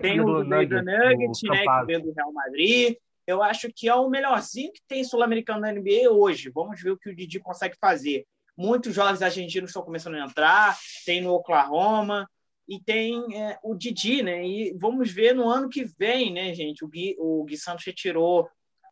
Tem 0.00 0.20
o 0.20 0.44
Nugget, 0.44 0.82
Nugget 0.82 0.84
né, 0.84 1.64
que 1.64 1.86
vem 1.86 2.00
do 2.00 2.12
Real 2.12 2.32
Madrid. 2.32 2.96
Eu 3.26 3.42
acho 3.42 3.68
que 3.74 3.88
é 3.88 3.94
o 3.94 4.08
melhorzinho 4.08 4.72
que 4.72 4.80
tem 4.86 5.02
sul-americano 5.02 5.60
na 5.60 5.72
NBA 5.72 6.08
hoje. 6.08 6.48
Vamos 6.48 6.80
ver 6.80 6.92
o 6.92 6.96
que 6.96 7.10
o 7.10 7.14
Didi 7.14 7.40
consegue 7.40 7.76
fazer. 7.80 8.24
Muitos 8.56 8.94
jovens 8.94 9.22
argentinos 9.22 9.70
estão 9.70 9.82
começando 9.82 10.14
a 10.14 10.24
entrar, 10.24 10.78
tem 11.04 11.20
no 11.20 11.32
Oklahoma 11.32 12.30
e 12.68 12.80
tem 12.80 13.36
é, 13.36 13.58
o 13.64 13.74
Didi, 13.74 14.22
né? 14.22 14.46
E 14.46 14.72
vamos 14.78 15.10
ver 15.10 15.34
no 15.34 15.48
ano 15.48 15.68
que 15.68 15.84
vem, 15.98 16.32
né, 16.32 16.54
gente? 16.54 16.84
O 16.84 16.88
Gui, 16.88 17.16
o 17.18 17.42
Gui 17.44 17.56
Santos 17.56 17.84
retirou 17.84 18.48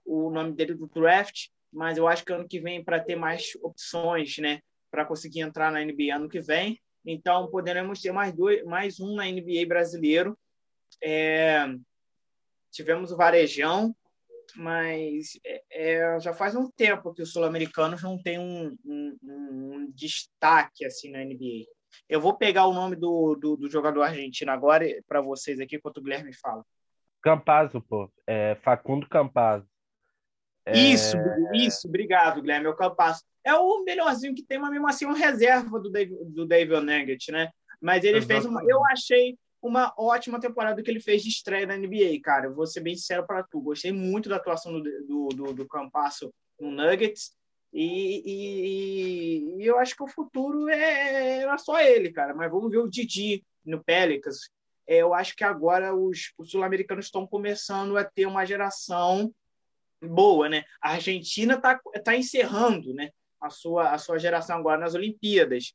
o 0.08 0.30
nome 0.30 0.52
dele 0.52 0.74
do 0.74 0.86
draft, 0.86 1.48
mas 1.72 1.98
eu 1.98 2.08
acho 2.08 2.24
que 2.24 2.32
ano 2.32 2.48
que 2.48 2.60
vem, 2.60 2.82
para 2.82 3.00
ter 3.00 3.16
mais 3.16 3.52
opções, 3.62 4.38
né? 4.38 4.60
para 4.90 5.04
conseguir 5.04 5.40
entrar 5.40 5.70
na 5.70 5.84
NBA 5.84 6.14
ano 6.14 6.28
que 6.28 6.40
vem. 6.40 6.80
Então, 7.04 7.48
poderemos 7.50 8.00
ter 8.00 8.12
mais, 8.12 8.34
dois, 8.34 8.64
mais 8.64 9.00
um 9.00 9.14
na 9.14 9.24
NBA 9.24 9.66
brasileiro. 9.66 10.38
É, 11.02 11.66
tivemos 12.70 13.12
o 13.12 13.16
Varejão, 13.16 13.94
mas 14.56 15.38
é, 15.44 15.62
é, 15.70 16.20
já 16.20 16.32
faz 16.32 16.54
um 16.54 16.70
tempo 16.70 17.14
que 17.14 17.22
os 17.22 17.32
sul-americanos 17.32 18.02
não 18.02 18.20
têm 18.20 18.38
um, 18.38 18.76
um, 18.84 19.16
um, 19.22 19.92
destaque 19.92 20.84
assim 20.84 21.10
na 21.10 21.24
NBA. 21.24 21.66
Eu 22.08 22.20
vou 22.20 22.36
pegar 22.36 22.66
o 22.66 22.74
nome 22.74 22.96
do, 22.96 23.34
do, 23.34 23.56
do 23.56 23.70
jogador 23.70 24.02
argentino 24.02 24.50
agora 24.50 24.86
para 25.06 25.20
vocês 25.20 25.58
aqui, 25.60 25.76
enquanto 25.76 25.98
o 25.98 26.02
Guilherme 26.02 26.34
fala. 26.34 26.64
Campazzo, 27.22 27.80
pô. 27.82 28.10
É 28.26 28.54
Facundo 28.56 29.08
Campazzo. 29.08 29.66
Isso, 30.72 31.16
é... 31.16 31.56
isso, 31.56 31.88
obrigado, 31.88 32.40
Guilherme. 32.40 32.66
É 32.66 32.70
o 32.70 32.76
Campazzo 32.76 33.22
é 33.48 33.54
o 33.54 33.82
melhorzinho 33.82 34.34
que 34.34 34.42
tem, 34.42 34.58
mas 34.58 34.70
mesmo 34.70 34.86
assim, 34.86 35.06
um 35.06 35.12
reserva 35.12 35.80
do 35.80 35.90
Dave, 35.90 36.14
do 36.26 36.46
David 36.46 36.80
Nugget, 36.80 37.32
né? 37.32 37.50
Mas 37.80 38.04
ele 38.04 38.18
Exatamente. 38.18 38.42
fez 38.42 38.44
uma. 38.44 38.62
Eu 38.64 38.84
achei 38.86 39.38
uma 39.62 39.92
ótima 39.96 40.38
temporada 40.38 40.82
que 40.82 40.90
ele 40.90 41.00
fez 41.00 41.22
de 41.22 41.30
estreia 41.30 41.66
na 41.66 41.76
NBA, 41.76 42.20
cara. 42.22 42.46
Eu 42.46 42.54
vou 42.54 42.66
ser 42.66 42.80
bem 42.80 42.94
sincero 42.94 43.26
para 43.26 43.42
tu. 43.42 43.60
Gostei 43.60 43.92
muito 43.92 44.28
da 44.28 44.36
atuação 44.36 44.72
do, 44.72 44.82
do, 44.82 45.28
do, 45.28 45.52
do 45.54 45.68
Campasso 45.68 46.32
no 46.60 46.70
Nuggets. 46.70 47.32
E, 47.72 48.22
e, 48.24 49.62
e, 49.62 49.66
eu 49.66 49.78
acho 49.78 49.94
que 49.94 50.02
o 50.02 50.08
futuro 50.08 50.68
é, 50.68 51.40
era 51.40 51.58
só 51.58 51.80
ele, 51.80 52.12
cara. 52.12 52.34
Mas 52.34 52.50
vamos 52.50 52.70
ver 52.70 52.78
o 52.78 52.88
Didi 52.88 53.44
no 53.64 53.82
Pelicans. 53.82 54.50
É, 54.86 54.98
eu 54.98 55.12
acho 55.12 55.34
que 55.34 55.44
agora 55.44 55.94
os, 55.94 56.32
os 56.38 56.50
sul-americanos 56.50 57.06
estão 57.06 57.26
começando 57.26 57.96
a 57.96 58.04
ter 58.04 58.26
uma 58.26 58.44
geração 58.44 59.32
boa, 60.02 60.48
né? 60.48 60.64
A 60.80 60.92
Argentina 60.92 61.54
está 61.54 61.80
tá 62.04 62.16
encerrando, 62.16 62.94
né? 62.94 63.10
a 63.40 63.50
sua, 63.50 63.92
a 63.92 63.98
sua 63.98 64.18
geração 64.18 64.58
agora 64.58 64.78
nas 64.78 64.94
Olimpíadas. 64.94 65.74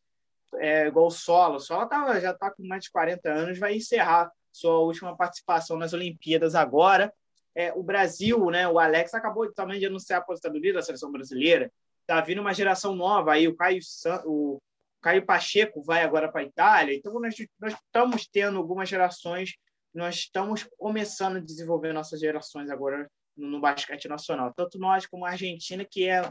É, 0.55 0.87
igual 0.87 1.07
o 1.07 1.11
Solo. 1.11 1.55
O 1.55 1.59
Solo 1.59 1.87
tá, 1.87 2.19
já 2.19 2.31
está 2.31 2.51
com 2.51 2.63
mais 2.63 2.83
de 2.83 2.91
40 2.91 3.29
anos, 3.29 3.59
vai 3.59 3.75
encerrar 3.75 4.31
sua 4.51 4.79
última 4.79 5.15
participação 5.15 5.77
nas 5.77 5.93
Olimpíadas 5.93 6.55
agora. 6.55 7.13
É, 7.55 7.71
o 7.73 7.83
Brasil, 7.83 8.49
né, 8.49 8.67
o 8.67 8.79
Alex 8.79 9.13
acabou 9.13 9.51
também 9.51 9.79
de 9.79 9.85
anunciar 9.85 10.19
a 10.19 10.23
aposentadoria 10.23 10.73
da 10.73 10.81
seleção 10.81 11.11
brasileira. 11.11 11.71
Está 12.01 12.21
vindo 12.21 12.41
uma 12.41 12.53
geração 12.53 12.95
nova 12.95 13.33
aí, 13.33 13.47
o 13.47 13.55
Caio, 13.55 13.79
o 14.25 14.61
Caio 15.01 15.25
Pacheco 15.25 15.81
vai 15.81 16.03
agora 16.03 16.31
para 16.31 16.41
a 16.41 16.45
Itália. 16.45 16.95
Então, 16.95 17.19
nós, 17.19 17.35
nós 17.59 17.73
estamos 17.73 18.27
tendo 18.27 18.57
algumas 18.57 18.89
gerações, 18.89 19.55
nós 19.93 20.15
estamos 20.15 20.67
começando 20.77 21.37
a 21.37 21.41
desenvolver 21.41 21.93
nossas 21.93 22.19
gerações 22.19 22.69
agora 22.69 23.09
no, 23.35 23.59
basquete 23.59 24.07
nacional. 24.07 24.53
Tanto 24.53 24.77
nós 24.77 25.05
como 25.05 25.25
a 25.25 25.31
Argentina, 25.31 25.85
que 25.85 26.07
é, 26.07 26.21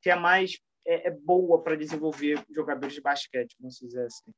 que 0.00 0.10
é 0.10 0.16
mais 0.16 0.58
é, 0.86 1.08
é 1.08 1.10
boa 1.10 1.62
para 1.62 1.76
desenvolver 1.76 2.44
jogadores 2.50 2.94
de 2.94 3.00
basquete, 3.00 3.56
vamos 3.58 3.76
dizer 3.76 4.06
assim. 4.06 4.32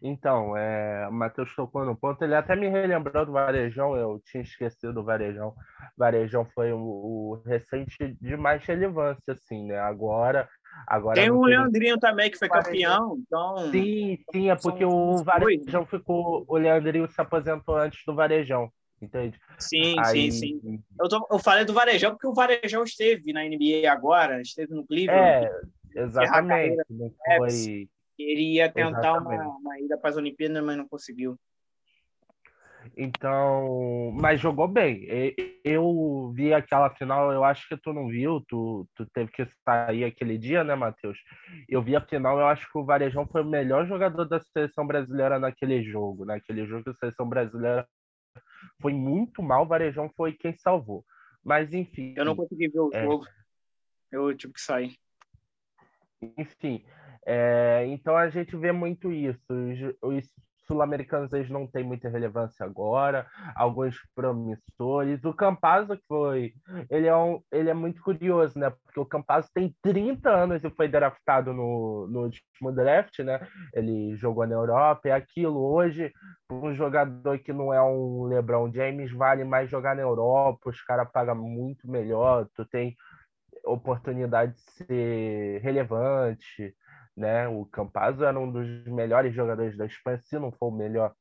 Então, 0.00 0.56
é, 0.56 1.08
o 1.08 1.12
Matheus 1.12 1.54
tocou 1.54 1.84
no 1.84 1.96
ponto, 1.96 2.22
ele 2.22 2.34
até 2.34 2.54
me 2.54 2.68
relembrou 2.68 3.26
do 3.26 3.32
Varejão, 3.32 3.96
eu 3.96 4.20
tinha 4.26 4.42
esquecido 4.42 4.92
do 4.92 5.04
Varejão. 5.04 5.54
Varejão 5.96 6.44
foi 6.54 6.72
o, 6.72 6.78
o 6.78 7.42
recente 7.44 7.96
de 8.20 8.36
mais 8.36 8.64
relevância, 8.64 9.32
assim, 9.32 9.66
né? 9.66 9.78
Agora. 9.78 10.48
Agora 10.86 11.20
Tem 11.20 11.30
o 11.30 11.42
Leandrinho 11.42 11.98
também, 11.98 12.30
que 12.30 12.38
foi 12.38 12.48
campeão, 12.48 13.18
então. 13.18 13.70
Sim, 13.70 14.18
sim, 14.32 14.50
é 14.50 14.56
porque 14.56 14.84
o 14.84 15.16
Varejão 15.22 15.86
ficou. 15.86 16.44
O 16.48 16.56
Leandrinho 16.56 17.08
se 17.10 17.20
aposentou 17.20 17.76
antes 17.76 18.00
do 18.06 18.14
Varejão. 18.14 18.70
Entende? 19.00 19.38
Sim, 19.58 19.94
Aí... 19.98 20.32
sim, 20.32 20.58
sim. 20.60 20.82
Eu, 21.00 21.08
tô, 21.08 21.26
eu 21.30 21.38
falei 21.38 21.64
do 21.64 21.72
Varejão 21.72 22.10
porque 22.12 22.26
o 22.26 22.34
Varejão 22.34 22.82
esteve 22.82 23.32
na 23.32 23.44
NBA 23.44 23.90
agora, 23.90 24.40
esteve 24.40 24.74
no 24.74 24.84
Cleveland. 24.84 25.46
É, 25.94 26.00
exatamente. 26.02 26.82
Não 26.90 27.12
foi... 27.36 27.88
Queria 28.16 28.68
tentar 28.68 29.12
uma, 29.12 29.56
uma, 29.56 29.78
ida 29.78 29.96
para 29.96 30.10
as 30.10 30.16
Olimpíadas, 30.16 30.64
mas 30.64 30.76
não 30.76 30.88
conseguiu. 30.88 31.38
Então, 32.96 34.12
mas 34.20 34.40
jogou 34.40 34.68
bem. 34.68 35.06
Eu 35.64 36.32
vi 36.34 36.52
aquela 36.52 36.90
final, 36.90 37.32
eu 37.32 37.44
acho 37.44 37.68
que 37.68 37.76
tu 37.76 37.92
não 37.92 38.08
viu, 38.08 38.42
tu, 38.48 38.88
tu 38.94 39.06
teve 39.12 39.30
que 39.30 39.46
sair 39.64 40.04
aquele 40.04 40.38
dia, 40.38 40.62
né, 40.64 40.74
Matheus? 40.74 41.18
Eu 41.68 41.82
vi 41.82 41.96
a 41.96 42.00
final, 42.00 42.38
eu 42.38 42.46
acho 42.46 42.70
que 42.70 42.78
o 42.78 42.84
Varejão 42.84 43.26
foi 43.26 43.42
o 43.42 43.48
melhor 43.48 43.86
jogador 43.86 44.24
da 44.24 44.40
seleção 44.40 44.86
brasileira 44.86 45.38
naquele 45.38 45.82
jogo. 45.82 46.24
Naquele 46.24 46.66
jogo, 46.66 46.90
a 46.90 46.94
seleção 46.94 47.28
brasileira 47.28 47.86
foi 48.80 48.92
muito 48.92 49.42
mal, 49.42 49.64
o 49.64 49.68
Varejão 49.68 50.10
foi 50.16 50.32
quem 50.32 50.56
salvou. 50.56 51.04
Mas, 51.44 51.72
enfim. 51.72 52.14
Eu 52.16 52.24
não 52.24 52.36
consegui 52.36 52.68
ver 52.68 52.80
o 52.80 52.90
é... 52.92 53.02
jogo. 53.02 53.26
Eu 54.10 54.36
tive 54.36 54.52
que 54.52 54.60
sair. 54.60 54.96
Enfim, 56.36 56.84
é... 57.24 57.84
então 57.86 58.16
a 58.16 58.28
gente 58.28 58.56
vê 58.56 58.72
muito 58.72 59.12
isso. 59.12 59.40
Os, 59.50 59.94
os 60.02 60.47
sul-americanos 60.68 61.32
eles 61.32 61.50
não 61.50 61.66
têm 61.66 61.82
muita 61.82 62.08
relevância 62.08 62.64
agora, 62.64 63.26
alguns 63.56 63.96
promissores. 64.14 65.24
O 65.24 65.32
Campazzo 65.32 65.96
que 65.96 66.04
foi, 66.06 66.52
ele 66.90 67.06
é, 67.06 67.16
um, 67.16 67.40
ele 67.50 67.70
é 67.70 67.74
muito 67.74 68.02
curioso, 68.02 68.58
né? 68.58 68.70
Porque 68.84 69.00
o 69.00 69.06
Campazzo 69.06 69.48
tem 69.52 69.74
30 69.82 70.30
anos 70.30 70.62
e 70.62 70.70
foi 70.70 70.86
draftado 70.86 71.52
no, 71.52 72.06
no 72.08 72.24
último 72.24 72.72
draft, 72.72 73.18
né? 73.20 73.40
Ele 73.72 74.14
jogou 74.16 74.46
na 74.46 74.54
Europa, 74.54 75.08
é 75.08 75.12
aquilo. 75.12 75.58
Hoje, 75.58 76.12
um 76.52 76.74
jogador 76.74 77.38
que 77.38 77.52
não 77.52 77.72
é 77.72 77.82
um 77.82 78.24
LeBron 78.24 78.70
James, 78.72 79.10
vale 79.12 79.44
mais 79.44 79.70
jogar 79.70 79.96
na 79.96 80.02
Europa, 80.02 80.68
os 80.68 80.82
caras 80.82 81.10
pagam 81.10 81.34
muito 81.34 81.90
melhor, 81.90 82.46
tu 82.54 82.64
tem 82.66 82.94
oportunidade 83.64 84.54
de 84.54 84.60
ser 84.84 85.60
relevante, 85.62 86.74
né? 87.18 87.48
O 87.48 87.66
Campazzo 87.66 88.24
era 88.24 88.38
um 88.38 88.50
dos 88.50 88.84
melhores 88.86 89.34
jogadores 89.34 89.76
da 89.76 89.86
Espanha, 89.86 90.18
se 90.18 90.38
não 90.38 90.52
for 90.52 90.68
o 90.68 90.76
melhor. 90.76 91.14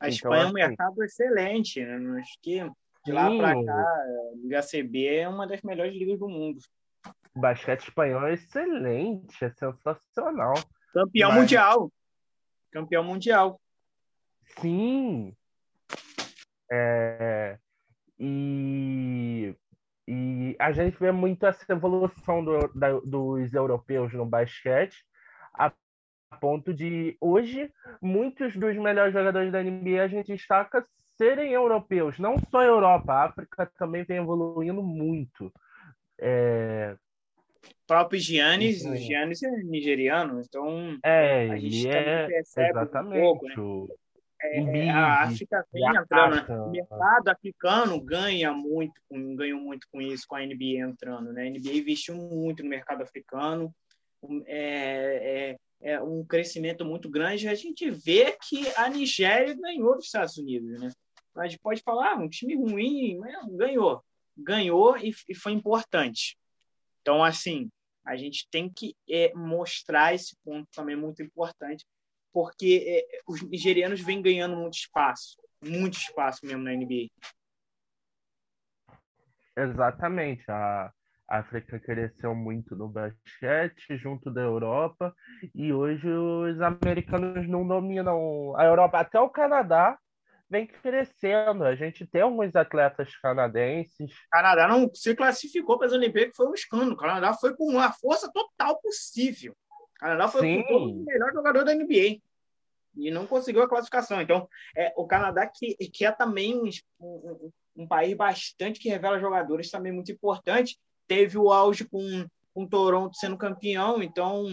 A 0.00 0.08
então, 0.08 0.08
Espanha 0.08 0.42
é 0.42 0.44
um 0.44 0.46
assim, 0.46 0.54
mercado 0.54 1.04
excelente, 1.04 1.84
né? 1.84 2.20
Acho 2.20 2.38
que 2.40 2.70
de 3.04 3.12
lá 3.12 3.28
para 3.36 3.64
cá, 3.64 3.72
a 3.72 4.32
Liga 4.36 4.60
CB 4.60 5.06
é 5.06 5.28
uma 5.28 5.46
das 5.46 5.62
melhores 5.62 5.94
ligas 5.94 6.18
do 6.18 6.28
mundo. 6.28 6.58
O 7.34 7.40
basquete 7.40 7.88
espanhol 7.88 8.26
é 8.26 8.34
excelente, 8.34 9.44
é 9.44 9.50
sensacional. 9.50 10.54
Campeão 10.92 11.30
Mas... 11.30 11.38
mundial. 11.40 11.92
Campeão 12.70 13.04
mundial. 13.04 13.60
Sim. 14.60 15.34
É... 16.70 17.58
E... 18.18 19.54
e 20.06 20.56
a 20.58 20.72
gente 20.72 20.98
vê 20.98 21.10
muito 21.10 21.46
essa 21.46 21.72
evolução 21.72 22.44
do, 22.44 22.68
da, 22.74 22.98
dos 23.00 23.54
europeus 23.54 24.12
no 24.12 24.26
basquete, 24.26 25.02
a 25.58 25.72
ponto 26.40 26.72
de 26.72 27.16
hoje 27.20 27.70
muitos 28.00 28.54
dos 28.54 28.76
melhores 28.76 29.12
jogadores 29.12 29.50
da 29.50 29.62
NBA 29.62 30.02
a 30.02 30.08
gente 30.08 30.32
destaca 30.32 30.86
serem 31.16 31.52
europeus, 31.52 32.18
não 32.18 32.36
só 32.50 32.60
a 32.60 32.64
Europa, 32.64 33.12
a 33.12 33.24
África 33.24 33.70
também 33.76 34.04
vem 34.04 34.18
evoluindo 34.18 34.82
muito. 34.82 35.52
É... 36.18 36.96
O 37.64 37.86
próprio 37.88 38.20
Giannis, 38.20 38.84
o 38.84 38.94
Giannis 38.94 39.42
é 39.42 39.50
nigeriano, 39.50 40.40
então 40.40 40.96
é, 41.02 41.50
a 41.50 41.56
gente 41.56 41.88
é, 41.88 42.26
percebe 42.26 42.70
exatamente. 42.70 43.18
um 43.18 43.20
pouco, 43.20 43.48
né? 43.48 43.94
É, 44.40 44.86
é 44.86 44.90
a 44.90 45.22
África 45.24 45.66
vem 45.72 45.84
entrando, 45.84 46.36
né? 46.36 46.60
o 46.60 46.70
mercado 46.70 47.28
africano 47.28 48.00
ganha 48.00 48.52
muito, 48.52 48.94
ganhou 49.36 49.60
muito 49.60 49.88
com 49.90 50.00
isso, 50.00 50.24
com 50.28 50.36
a 50.36 50.40
NBA 50.40 50.78
entrando, 50.78 51.32
né? 51.32 51.42
A 51.42 51.50
NBA 51.50 51.72
investiu 51.72 52.14
muito 52.14 52.62
no 52.62 52.68
mercado 52.68 53.02
africano, 53.02 53.74
é, 54.46 55.56
é, 55.80 55.92
é 55.92 56.02
um 56.02 56.24
crescimento 56.24 56.84
muito 56.84 57.08
grande. 57.08 57.48
A 57.48 57.54
gente 57.54 57.90
vê 57.90 58.36
que 58.42 58.66
a 58.76 58.88
Nigéria 58.88 59.54
ganhou 59.54 59.94
dos 59.94 60.06
Estados 60.06 60.36
Unidos, 60.36 60.80
né? 60.80 60.90
A 61.36 61.46
gente 61.46 61.60
pode 61.60 61.82
falar, 61.82 62.12
ah, 62.12 62.16
um 62.16 62.28
time 62.28 62.56
ruim, 62.56 63.16
mas 63.18 63.46
ganhou. 63.50 64.04
Ganhou 64.36 64.96
e, 64.98 65.14
e 65.28 65.34
foi 65.34 65.52
importante. 65.52 66.36
Então, 67.00 67.22
assim, 67.22 67.70
a 68.04 68.16
gente 68.16 68.48
tem 68.50 68.68
que 68.68 68.96
é, 69.08 69.32
mostrar 69.34 70.14
esse 70.14 70.36
ponto 70.44 70.68
também 70.72 70.96
muito 70.96 71.22
importante, 71.22 71.84
porque 72.32 72.84
é, 72.86 73.20
os 73.26 73.42
nigerianos 73.42 74.00
vêm 74.00 74.20
ganhando 74.20 74.56
muito 74.56 74.74
espaço, 74.74 75.36
muito 75.62 75.98
espaço 75.98 76.44
mesmo 76.44 76.62
na 76.62 76.72
NBA. 76.72 77.08
Exatamente. 79.56 80.44
A 80.50 80.92
África 81.28 81.78
cresceu 81.78 82.34
muito 82.34 82.74
no 82.74 82.88
basquete, 82.88 83.96
junto 83.98 84.30
da 84.30 84.40
Europa, 84.40 85.14
e 85.54 85.72
hoje 85.72 86.08
os 86.08 86.60
americanos 86.60 87.46
não 87.46 87.66
dominam 87.66 88.56
a 88.56 88.64
Europa, 88.64 89.00
até 89.00 89.20
o 89.20 89.28
Canadá 89.28 89.98
vem 90.48 90.66
crescendo. 90.66 91.64
A 91.64 91.74
gente 91.74 92.06
tem 92.06 92.22
alguns 92.22 92.56
atletas 92.56 93.14
canadenses. 93.16 94.10
O 94.10 94.30
Canadá 94.30 94.66
não 94.66 94.90
se 94.94 95.14
classificou 95.14 95.76
para 95.76 95.88
as 95.88 95.92
Olimpíadas, 95.92 96.34
foi 96.34 96.46
um 96.46 96.54
escândalo. 96.54 96.92
O 96.92 96.96
Canadá 96.96 97.34
foi 97.34 97.54
com 97.54 97.78
a 97.78 97.92
força 97.92 98.30
total 98.32 98.80
possível. 98.80 99.54
O 99.70 100.00
Canadá 100.00 100.28
foi 100.28 100.40
Sim. 100.40 100.64
o 100.70 101.04
melhor 101.04 101.32
jogador 101.32 101.64
da 101.64 101.74
NBA 101.74 102.20
e 102.96 103.10
não 103.10 103.26
conseguiu 103.26 103.62
a 103.62 103.68
classificação. 103.68 104.20
Então, 104.20 104.48
é, 104.76 104.92
o 104.96 105.06
Canadá 105.06 105.46
que, 105.46 105.74
que 105.74 106.04
é 106.04 106.12
também 106.12 106.56
um, 106.56 106.70
um, 107.00 107.52
um, 107.76 107.86
país 107.86 108.16
bastante 108.16 108.80
que 108.80 108.88
revela 108.88 109.20
jogadores 109.20 109.70
também 109.70 109.92
muito 109.92 110.10
importante. 110.10 110.78
Teve 111.08 111.38
o 111.38 111.50
auge 111.50 111.84
com, 111.84 112.26
com 112.54 112.68
Toronto 112.68 113.16
sendo 113.16 113.36
campeão, 113.36 114.02
então 114.02 114.46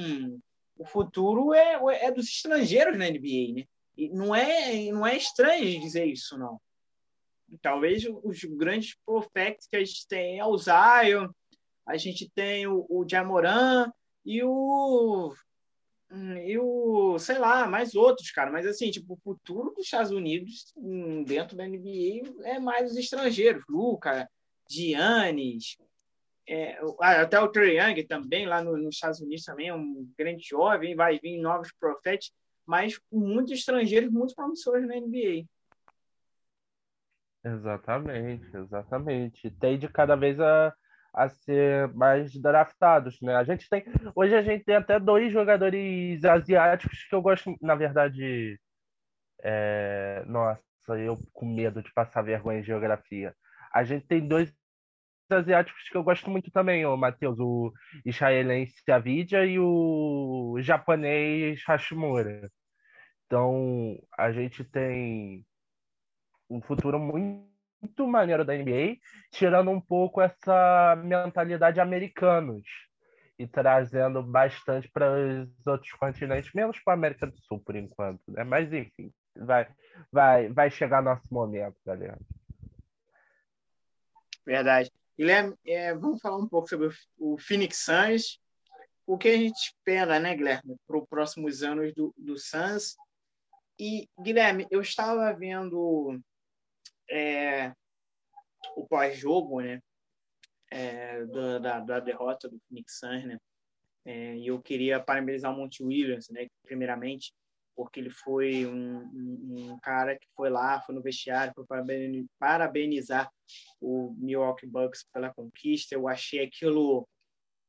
o 0.77 0.85
futuro 0.85 1.53
é, 1.53 1.79
é 2.05 2.11
dos 2.11 2.27
estrangeiros 2.27 2.97
na 2.97 3.09
NBA, 3.09 3.53
né? 3.53 3.63
E 3.97 4.09
não 4.09 4.33
é, 4.35 4.91
não 4.91 5.05
é 5.05 5.15
estranho 5.15 5.79
dizer 5.79 6.05
isso, 6.05 6.37
não. 6.37 6.59
Talvez 7.61 8.03
os 8.23 8.43
grandes 8.43 8.97
profetas 9.05 9.67
que 9.67 9.75
a 9.75 9.79
gente 9.79 10.07
tem 10.07 10.39
é 10.39 10.45
o 10.45 10.57
Zion, 10.57 11.29
a 11.85 11.95
gente 11.95 12.29
tem 12.33 12.67
o, 12.67 12.85
o 12.89 13.05
Jamoran 13.07 13.91
e 14.25 14.43
o 14.43 15.33
e 16.45 16.57
o, 16.57 17.17
sei 17.19 17.37
lá, 17.37 17.67
mais 17.67 17.95
outros, 17.95 18.31
cara. 18.31 18.51
Mas 18.51 18.65
assim, 18.65 18.89
tipo, 18.91 19.13
o 19.13 19.17
futuro 19.17 19.71
dos 19.71 19.85
Estados 19.85 20.11
Unidos 20.11 20.71
dentro 21.25 21.57
da 21.57 21.67
NBA 21.67 22.21
é 22.43 22.59
mais 22.59 22.91
os 22.91 22.97
estrangeiros. 22.97 23.63
Luca, 23.67 24.29
Giannis, 24.69 25.77
é, 26.47 26.79
até 27.01 27.39
o 27.39 27.47
Trey 27.47 27.79
Young 27.79 28.03
também, 28.03 28.45
lá 28.45 28.63
no, 28.63 28.77
nos 28.77 28.95
Estados 28.95 29.19
Unidos 29.19 29.43
também 29.43 29.69
é 29.69 29.73
um 29.73 30.07
grande 30.17 30.43
jovem, 30.47 30.95
vai 30.95 31.19
vir 31.19 31.41
novos 31.41 31.71
profetas 31.79 32.31
mas 32.65 32.99
muitos 33.11 33.53
estrangeiros 33.53 34.11
muito 34.11 34.33
promissores 34.33 34.87
na 34.87 34.95
NBA. 34.95 35.45
Exatamente, 37.43 38.57
exatamente. 38.57 39.51
Tem 39.51 39.77
de 39.77 39.87
cada 39.87 40.15
vez 40.15 40.39
a, 40.39 40.73
a 41.13 41.29
ser 41.29 41.93
mais 41.93 42.35
draftados, 42.35 43.21
né? 43.21 43.35
A 43.35 43.43
gente 43.43 43.69
tem 43.69 43.83
hoje 44.15 44.33
a 44.33 44.41
gente 44.41 44.65
tem 44.65 44.75
até 44.75 44.99
dois 44.99 45.31
jogadores 45.31 46.25
asiáticos 46.25 47.03
que 47.07 47.13
eu 47.13 47.21
gosto, 47.21 47.55
na 47.61 47.75
verdade, 47.75 48.59
é... 49.43 50.23
nossa, 50.25 50.59
eu 50.97 51.19
com 51.33 51.45
medo 51.45 51.83
de 51.83 51.93
passar 51.93 52.23
vergonha 52.23 52.59
em 52.59 52.63
geografia. 52.63 53.35
A 53.71 53.83
gente 53.83 54.07
tem 54.07 54.27
dois 54.27 54.51
asiáticos 55.29 55.89
que 55.89 55.95
eu 55.97 56.03
gosto 56.03 56.29
muito 56.29 56.51
também, 56.51 56.85
o 56.85 56.95
Matheus, 56.95 57.39
o 57.39 57.71
israelense 58.05 58.75
Avidia 58.89 59.45
e 59.45 59.59
o 59.59 60.57
japonês 60.59 61.61
Hashimura. 61.67 62.51
Então, 63.25 63.97
a 64.17 64.31
gente 64.31 64.63
tem 64.63 65.45
um 66.49 66.61
futuro 66.61 66.99
muito, 66.99 68.07
maneiro 68.07 68.45
da 68.45 68.53
NBA, 68.53 68.97
tirando 69.31 69.71
um 69.71 69.81
pouco 69.81 70.21
essa 70.21 70.95
mentalidade 71.03 71.79
americanos 71.79 72.63
e 73.37 73.47
trazendo 73.47 74.23
bastante 74.23 74.89
para 74.89 75.11
os 75.11 75.67
outros 75.67 75.91
continentes, 75.93 76.53
menos 76.53 76.79
para 76.79 76.93
a 76.93 76.97
América 76.97 77.27
do 77.27 77.37
Sul 77.41 77.59
por 77.59 77.75
enquanto, 77.75 78.21
né? 78.29 78.43
Mas 78.43 78.71
enfim, 78.71 79.11
vai, 79.35 79.67
vai, 80.11 80.49
vai 80.49 80.71
chegar 80.71 81.01
nosso 81.01 81.31
momento, 81.31 81.75
galera. 81.85 82.17
Verdade. 84.45 84.91
Guilherme, 85.17 85.55
é, 85.65 85.93
vamos 85.93 86.21
falar 86.21 86.37
um 86.37 86.47
pouco 86.47 86.67
sobre 86.67 86.89
o 87.17 87.37
Phoenix 87.37 87.77
Suns. 87.77 88.39
O 89.07 89.17
que 89.17 89.29
a 89.29 89.37
gente 89.37 89.55
espera, 89.55 90.19
né, 90.19 90.35
Guilherme, 90.35 90.75
para 90.85 90.97
os 90.97 91.07
próximos 91.07 91.63
anos 91.63 91.93
do, 91.93 92.13
do 92.17 92.37
Suns? 92.37 92.95
E, 93.79 94.09
Guilherme, 94.19 94.67
eu 94.69 94.81
estava 94.81 95.31
vendo 95.33 96.19
é, 97.09 97.73
o 98.75 98.85
pós-jogo, 98.87 99.61
né? 99.61 99.81
É, 100.71 101.23
da, 101.59 101.79
da, 101.79 101.99
derrota 101.99 102.49
do 102.49 102.59
Phoenix 102.67 102.99
Suns, 102.99 103.23
né? 103.23 103.37
É, 104.03 104.35
e 104.35 104.47
eu 104.47 104.61
queria 104.61 104.99
parabenizar 104.99 105.53
o 105.53 105.57
Monte 105.57 105.83
Williams, 105.83 106.29
né? 106.29 106.47
Primeiramente, 106.63 107.33
porque 107.75 107.99
ele 107.99 108.09
foi 108.09 108.65
um, 108.65 108.99
um, 108.99 109.71
um, 109.73 109.79
cara 109.79 110.17
que 110.17 110.27
foi 110.35 110.49
lá, 110.49 110.81
foi 110.81 110.95
no 110.95 111.01
vestiário, 111.01 111.53
foi 111.53 111.65
parabenizar 112.39 113.29
o 113.81 114.15
Milwaukee 114.17 114.65
Bucks 114.65 115.05
pela 115.11 115.33
conquista. 115.33 115.93
Eu 115.93 116.07
achei 116.07 116.43
aquilo 116.43 117.07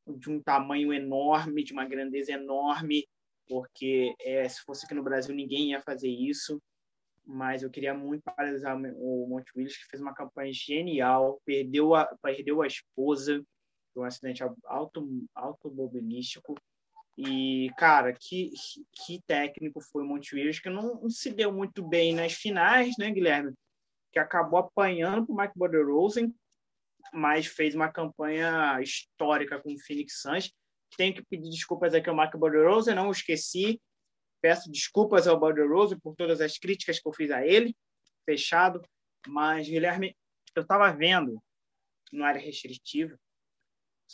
de 0.06 0.30
um 0.30 0.40
tamanho 0.40 0.92
enorme, 0.92 1.64
de 1.64 1.72
uma 1.72 1.84
grandeza 1.84 2.32
enorme, 2.32 3.06
porque 3.48 4.14
é, 4.20 4.48
se 4.48 4.62
fosse 4.62 4.84
aqui 4.84 4.94
no 4.94 5.02
Brasil 5.02 5.34
ninguém 5.34 5.70
ia 5.70 5.82
fazer 5.82 6.08
isso. 6.08 6.62
Mas 7.28 7.64
eu 7.64 7.70
queria 7.70 7.92
muito 7.92 8.22
paralisar 8.22 8.76
o 8.76 9.26
Monte 9.28 9.50
Willis, 9.56 9.76
que 9.76 9.90
fez 9.90 10.00
uma 10.00 10.14
campanha 10.14 10.52
genial, 10.52 11.40
perdeu 11.44 11.92
a, 11.92 12.06
perdeu 12.22 12.62
a 12.62 12.68
esposa, 12.68 13.44
um 13.96 14.04
acidente 14.04 14.44
auto, 14.64 15.26
automobilístico. 15.34 16.54
E, 17.16 17.70
cara, 17.78 18.12
que, 18.12 18.52
que 18.92 19.22
técnico 19.26 19.80
foi 19.80 20.04
o 20.04 20.12
Willis, 20.12 20.60
que 20.60 20.68
não, 20.68 21.00
não 21.00 21.10
se 21.10 21.32
deu 21.32 21.52
muito 21.52 21.82
bem 21.82 22.14
nas 22.14 22.34
finais, 22.34 22.94
né, 22.98 23.10
Guilherme? 23.10 23.54
Que 24.12 24.18
acabou 24.18 24.58
apanhando 24.58 25.26
para 25.26 25.34
o 25.34 25.36
Mike 25.36 25.82
Rosen, 25.90 26.34
mas 27.12 27.46
fez 27.46 27.74
uma 27.74 27.90
campanha 27.90 28.78
histórica 28.82 29.60
com 29.60 29.72
o 29.72 29.78
Phoenix 29.78 30.20
Suns 30.20 30.52
tenho 30.96 31.14
que 31.14 31.24
pedir 31.24 31.50
desculpas 31.50 31.94
aqui 31.94 32.08
ao 32.08 32.16
Marco 32.16 32.38
Borderoso, 32.38 32.94
não 32.94 33.10
esqueci. 33.10 33.80
Peço 34.40 34.70
desculpas 34.70 35.26
ao 35.26 35.38
Borderoso 35.38 35.98
por 36.00 36.14
todas 36.14 36.40
as 36.40 36.58
críticas 36.58 36.98
que 36.98 37.08
eu 37.08 37.12
fiz 37.12 37.30
a 37.30 37.46
ele. 37.46 37.76
Fechado. 38.24 38.82
Mas, 39.26 39.68
Guilherme, 39.68 40.16
eu 40.54 40.62
estava 40.62 40.92
vendo 40.92 41.42
no 42.12 42.24
área 42.24 42.40
restritiva 42.40 43.18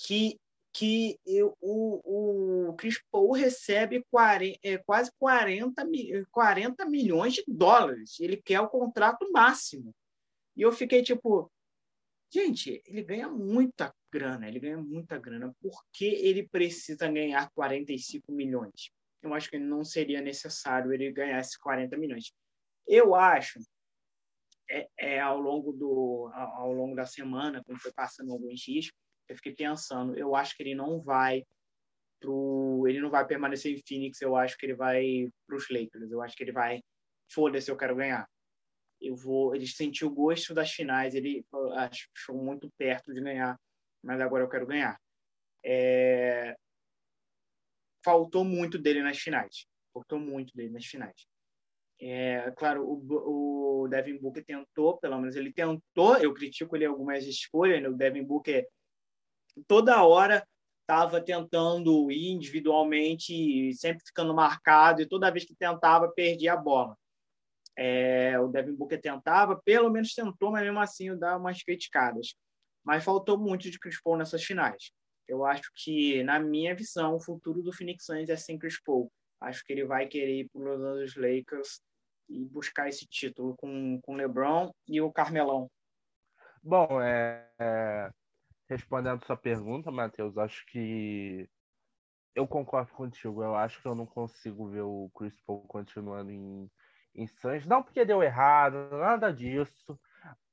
que, 0.06 0.38
que 0.72 1.18
eu, 1.26 1.56
o, 1.60 2.70
o 2.70 2.74
Chris 2.74 3.00
Paul 3.10 3.32
recebe 3.32 4.04
40, 4.10 4.58
é, 4.62 4.78
quase 4.78 5.12
40, 5.18 5.86
40 6.30 6.86
milhões 6.86 7.34
de 7.34 7.44
dólares. 7.46 8.18
Ele 8.18 8.38
quer 8.38 8.60
o 8.60 8.68
contrato 8.68 9.30
máximo. 9.30 9.94
E 10.56 10.62
eu 10.62 10.72
fiquei 10.72 11.02
tipo, 11.02 11.52
gente, 12.32 12.82
ele 12.86 13.02
ganha 13.02 13.28
muita 13.28 13.94
grana, 14.10 14.48
ele 14.48 14.60
ganha 14.60 14.78
muita 14.78 15.18
grana. 15.18 15.54
Por 15.60 15.84
que 15.92 16.06
ele 16.06 16.48
precisa 16.48 17.10
ganhar 17.10 17.50
45 17.50 18.32
milhões? 18.32 18.90
Eu 19.22 19.34
acho 19.34 19.50
que 19.50 19.58
não 19.58 19.84
seria 19.84 20.20
necessário 20.20 20.92
ele 20.92 21.12
ganhar 21.12 21.38
esses 21.38 21.56
40 21.56 21.96
milhões. 21.98 22.32
Eu 22.86 23.14
acho, 23.14 23.60
é, 24.70 24.88
é 24.98 25.20
ao 25.20 25.38
longo 25.38 25.72
do 25.72 26.30
ao, 26.34 26.62
ao 26.62 26.72
longo 26.72 26.96
da 26.96 27.06
semana, 27.06 27.62
quando 27.64 27.78
foi 27.78 27.92
passando 27.92 28.32
alguns 28.32 28.58
dias, 28.58 28.90
eu 29.32 29.36
fiquei 29.36 29.54
pensando, 29.54 30.16
eu 30.16 30.36
acho 30.36 30.56
que 30.56 30.62
ele 30.62 30.74
não 30.74 31.00
vai 31.00 31.44
pro, 32.20 32.84
ele 32.86 33.00
não 33.00 33.10
vai 33.10 33.26
permanecer 33.26 33.72
em 33.72 33.82
Phoenix, 33.86 34.20
eu 34.20 34.36
acho 34.36 34.56
que 34.56 34.66
ele 34.66 34.74
vai 34.74 35.28
para 35.46 35.56
os 35.56 35.68
Lakers. 35.68 36.10
Eu 36.10 36.22
acho 36.22 36.36
que 36.36 36.44
ele 36.44 36.52
vai, 36.52 36.82
foda-se, 37.30 37.70
eu 37.70 37.76
quero 37.76 37.96
ganhar. 37.96 38.28
Eu 39.00 39.16
vou, 39.16 39.54
ele 39.54 39.66
sentiu 39.66 40.08
o 40.08 40.14
gosto 40.14 40.54
das 40.54 40.70
finais, 40.70 41.14
ele 41.14 41.44
achou 41.74 42.36
muito 42.36 42.70
perto 42.78 43.12
de 43.12 43.20
ganhar, 43.20 43.58
mas 44.02 44.20
agora 44.20 44.44
eu 44.44 44.48
quero 44.48 44.66
ganhar. 44.66 44.98
É... 45.64 46.56
Faltou 48.04 48.44
muito 48.44 48.78
dele 48.78 49.02
nas 49.02 49.18
finais. 49.18 49.66
Faltou 49.92 50.18
muito 50.18 50.54
dele 50.56 50.70
nas 50.70 50.86
finais. 50.86 51.26
É, 52.00 52.50
claro, 52.56 52.84
o, 52.84 53.84
o 53.84 53.88
Devin 53.88 54.18
Booker 54.18 54.44
tentou, 54.44 54.98
pelo 54.98 55.20
menos 55.20 55.36
ele 55.36 55.52
tentou. 55.52 56.16
Eu 56.16 56.34
critico 56.34 56.74
ele 56.76 56.84
algumas 56.84 57.24
escolhas. 57.24 57.80
Né? 57.80 57.88
O 57.88 57.96
Devin 57.96 58.24
Booker 58.24 58.66
toda 59.66 60.02
hora 60.04 60.46
estava 60.80 61.20
tentando 61.20 62.10
ir 62.10 62.30
individualmente, 62.32 63.72
sempre 63.74 64.04
ficando 64.04 64.34
marcado, 64.34 65.00
e 65.00 65.08
toda 65.08 65.30
vez 65.30 65.44
que 65.44 65.54
tentava, 65.54 66.08
perdia 66.08 66.54
a 66.54 66.56
bola. 66.56 66.96
É, 67.76 68.38
o 68.38 68.48
Devin 68.48 68.74
Booker 68.74 69.00
tentava, 69.00 69.60
pelo 69.64 69.90
menos 69.90 70.14
tentou, 70.14 70.50
mas 70.50 70.62
mesmo 70.62 70.80
assim 70.80 71.16
dá 71.16 71.36
umas 71.36 71.62
criticadas. 71.62 72.34
Mas 72.84 73.04
faltou 73.04 73.38
muito 73.38 73.70
de 73.70 73.78
Chris 73.78 74.00
Paul 74.02 74.18
nessas 74.18 74.42
finais. 74.44 74.92
Eu 75.26 75.44
acho 75.46 75.70
que, 75.74 76.22
na 76.24 76.38
minha 76.38 76.74
visão, 76.74 77.14
o 77.14 77.20
futuro 77.20 77.62
do 77.62 77.72
Phoenix 77.72 78.04
Suns 78.04 78.28
é 78.28 78.36
sem 78.36 78.58
Chris 78.58 78.80
Paul. 78.82 79.10
Acho 79.40 79.64
que 79.64 79.72
ele 79.72 79.84
vai 79.84 80.06
querer 80.06 80.40
ir 80.40 80.50
para 80.50 80.60
os 80.60 80.66
Los 80.66 80.80
Angeles 80.80 81.16
Lakers 81.16 81.80
e 82.28 82.44
buscar 82.44 82.88
esse 82.88 83.06
título 83.06 83.56
com 83.56 84.00
o 84.06 84.14
LeBron 84.14 84.72
e 84.86 85.00
o 85.00 85.12
Carmelão. 85.12 85.70
Bom, 86.62 87.00
é, 87.00 87.48
é, 87.58 88.10
respondendo 88.72 89.24
sua 89.24 89.36
pergunta, 89.36 89.90
Matheus, 89.90 90.36
acho 90.38 90.64
que 90.66 91.48
eu 92.34 92.46
concordo 92.46 92.92
contigo. 92.92 93.42
Eu 93.42 93.54
acho 93.54 93.80
que 93.80 93.86
eu 93.86 93.94
não 93.94 94.06
consigo 94.06 94.68
ver 94.68 94.82
o 94.82 95.10
Chris 95.14 95.38
Paul 95.46 95.66
continuando 95.66 96.30
em, 96.30 96.70
em 97.14 97.26
Suns. 97.26 97.66
Não 97.66 97.82
porque 97.82 98.04
deu 98.04 98.22
errado, 98.22 98.88
nada 98.96 99.32
disso. 99.32 99.98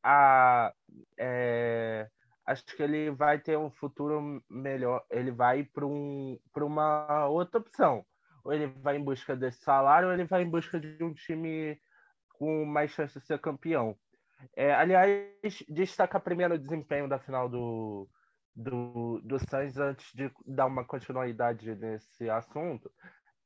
Ah, 0.03 0.73
é, 1.17 2.09
acho 2.45 2.65
que 2.65 2.83
ele 2.83 3.11
vai 3.11 3.39
ter 3.39 3.57
um 3.57 3.71
futuro 3.71 4.43
melhor. 4.49 5.03
Ele 5.09 5.31
vai 5.31 5.63
para 5.63 5.85
um, 5.85 6.37
uma 6.57 7.27
outra 7.27 7.59
opção. 7.59 8.05
Ou 8.43 8.53
ele 8.53 8.67
vai 8.67 8.97
em 8.97 9.03
busca 9.03 9.35
desse 9.35 9.61
salário, 9.61 10.07
ou 10.07 10.13
ele 10.13 10.25
vai 10.25 10.43
em 10.43 10.49
busca 10.49 10.79
de 10.79 11.03
um 11.03 11.13
time 11.13 11.79
com 12.33 12.65
mais 12.65 12.91
chance 12.91 13.19
de 13.19 13.25
ser 13.25 13.39
campeão. 13.39 13.97
É, 14.55 14.73
aliás, 14.73 15.63
destaca 15.67 16.19
primeiro 16.19 16.55
o 16.55 16.59
desempenho 16.59 17.07
da 17.07 17.19
final 17.19 17.49
do, 17.49 18.09
do, 18.55 19.21
do 19.23 19.39
Sainz 19.39 19.77
antes 19.77 20.11
de 20.13 20.31
dar 20.45 20.65
uma 20.65 20.85
continuidade 20.85 21.75
nesse 21.75 22.29
assunto. 22.29 22.91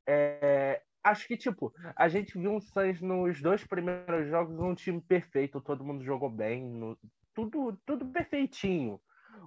É, 0.07 0.81
acho 1.03 1.27
que, 1.27 1.37
tipo, 1.37 1.73
a 1.95 2.07
gente 2.07 2.37
viu 2.37 2.55
o 2.55 2.61
Sainz 2.61 3.01
nos 3.01 3.41
dois 3.41 3.65
primeiros 3.65 4.27
jogos 4.29 4.59
um 4.59 4.75
time 4.75 5.01
perfeito, 5.01 5.61
todo 5.61 5.83
mundo 5.83 6.03
jogou 6.03 6.29
bem, 6.29 6.63
no, 6.63 6.97
tudo, 7.33 7.77
tudo 7.85 8.11
perfeitinho. 8.11 8.99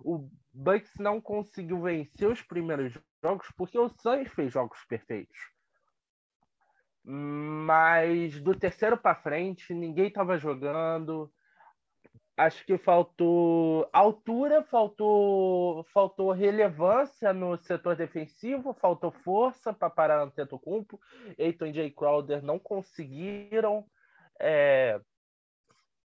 O 0.04 0.28
Bucks 0.52 0.92
não 0.98 1.20
conseguiu 1.20 1.80
vencer 1.80 2.28
os 2.28 2.42
primeiros 2.42 2.92
jogos 3.22 3.46
porque 3.56 3.78
o 3.78 3.88
Sainz 3.88 4.30
fez 4.32 4.52
jogos 4.52 4.84
perfeitos. 4.88 5.38
Mas 7.08 8.40
do 8.40 8.52
terceiro 8.58 8.98
para 8.98 9.14
frente, 9.14 9.72
ninguém 9.72 10.08
estava 10.08 10.36
jogando. 10.38 11.32
Acho 12.36 12.66
que 12.66 12.76
faltou 12.76 13.88
altura, 13.92 14.62
faltou, 14.62 15.84
faltou 15.84 16.32
relevância 16.32 17.32
no 17.32 17.56
setor 17.56 17.96
defensivo, 17.96 18.74
faltou 18.74 19.10
força 19.10 19.72
para 19.72 19.88
parar 19.88 20.22
Antetokounmpo. 20.22 21.00
Eiton 21.38 21.66
e 21.66 21.72
Jay 21.72 21.90
Crowder 21.90 22.42
não 22.42 22.58
conseguiram. 22.58 23.86
É, 24.38 25.00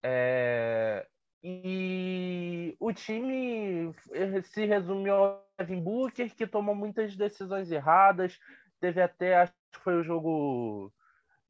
é, 0.02 1.06
e 1.42 2.76
o 2.78 2.92
time 2.92 3.94
se 4.42 4.66
resumiu 4.66 5.14
ao 5.14 5.48
Kevin 5.56 5.80
Booker, 5.80 6.34
que 6.34 6.46
tomou 6.46 6.74
muitas 6.74 7.16
decisões 7.16 7.70
erradas. 7.70 8.38
Teve 8.78 9.00
até, 9.00 9.36
acho 9.36 9.54
que 9.72 9.80
foi 9.80 9.94
o 9.94 10.04
jogo 10.04 10.92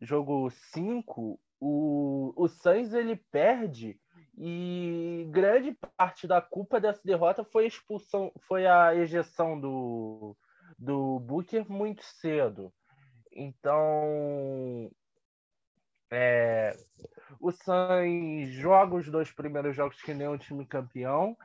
jogo 0.00 0.50
5, 0.50 1.38
o, 1.60 2.32
o 2.36 2.48
Sainz 2.48 2.94
ele 2.94 3.16
perde 3.16 3.99
e 4.42 5.26
grande 5.30 5.76
parte 5.98 6.26
da 6.26 6.40
culpa 6.40 6.80
dessa 6.80 7.02
derrota 7.04 7.44
foi 7.44 7.64
a 7.64 7.68
expulsão, 7.68 8.32
foi 8.48 8.66
a 8.66 8.94
ejeção 8.94 9.60
do, 9.60 10.34
do 10.78 11.20
Booker 11.20 11.70
muito 11.70 12.02
cedo. 12.02 12.72
Então, 13.30 14.90
é, 16.10 16.74
o 17.38 17.52
Sainz 17.52 18.48
joga 18.48 18.96
os 18.96 19.10
dois 19.10 19.30
primeiros 19.30 19.76
jogos 19.76 20.00
que 20.00 20.14
nem 20.14 20.26
um 20.26 20.38
time 20.38 20.64
campeão 20.64 21.36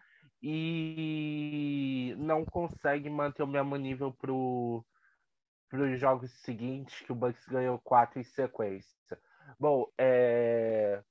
e 0.41 2.15
não 2.17 2.45
consegue 2.45 3.10
manter 3.10 3.43
o 3.43 3.47
mesmo 3.47 3.75
nível 3.75 4.13
para 4.13 4.31
os 4.31 5.99
jogos 5.99 6.31
seguintes, 6.43 7.01
que 7.01 7.12
o 7.12 7.15
Bucks 7.15 7.45
ganhou 7.47 7.77
quatro 7.77 8.21
em 8.21 8.23
sequência. 8.23 9.19
Bom, 9.60 9.86
é... 9.97 11.03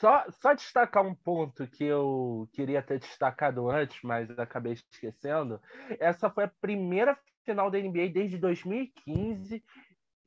só, 0.00 0.24
só 0.30 0.52
destacar 0.52 1.06
um 1.06 1.14
ponto 1.14 1.66
que 1.66 1.84
eu 1.84 2.48
queria 2.52 2.82
ter 2.82 2.98
destacado 2.98 3.70
antes, 3.70 3.98
mas 4.02 4.30
acabei 4.38 4.74
esquecendo. 4.74 5.60
Essa 5.98 6.30
foi 6.30 6.44
a 6.44 6.52
primeira 6.60 7.18
final 7.44 7.70
da 7.70 7.78
NBA 7.78 8.10
desde 8.12 8.38
2015 8.38 9.62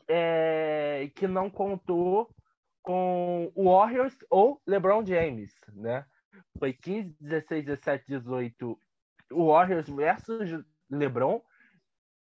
é... 0.08 1.12
que 1.16 1.28
não 1.28 1.50
contou 1.50 2.34
com 2.82 3.52
o 3.54 3.72
Warriors 3.72 4.18
ou 4.30 4.62
LeBron 4.66 5.06
James, 5.06 5.54
né? 5.74 6.06
Foi 6.58 6.74
15, 6.74 7.16
16, 7.20 7.66
17, 7.66 8.06
18 8.08 8.80
Warriors 9.32 9.88
versus 9.88 10.66
LeBron. 10.90 11.42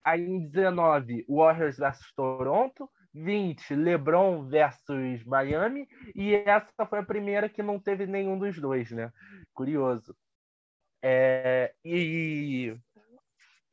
Aí 0.04 0.20
em 0.20 0.48
19, 0.48 1.24
Warriors 1.28 1.78
versus 1.78 2.12
Toronto. 2.12 2.90
20, 3.18 3.74
LeBron 3.74 4.48
versus 4.48 5.24
Miami. 5.24 5.88
E 6.14 6.34
essa 6.34 6.86
foi 6.86 7.00
a 7.00 7.04
primeira 7.04 7.48
que 7.48 7.62
não 7.62 7.78
teve 7.78 8.06
nenhum 8.06 8.38
dos 8.38 8.58
dois, 8.60 8.90
né? 8.90 9.12
Curioso. 9.52 10.16
É, 11.02 11.74
e. 11.84 12.76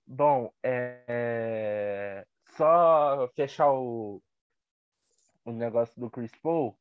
Bom, 0.08 0.52
é, 0.64 2.26
só 2.56 3.28
fechar 3.36 3.72
o, 3.72 4.22
o 5.44 5.52
negócio 5.52 6.00
do 6.00 6.10
Chris 6.10 6.32
Paul. 6.42 6.78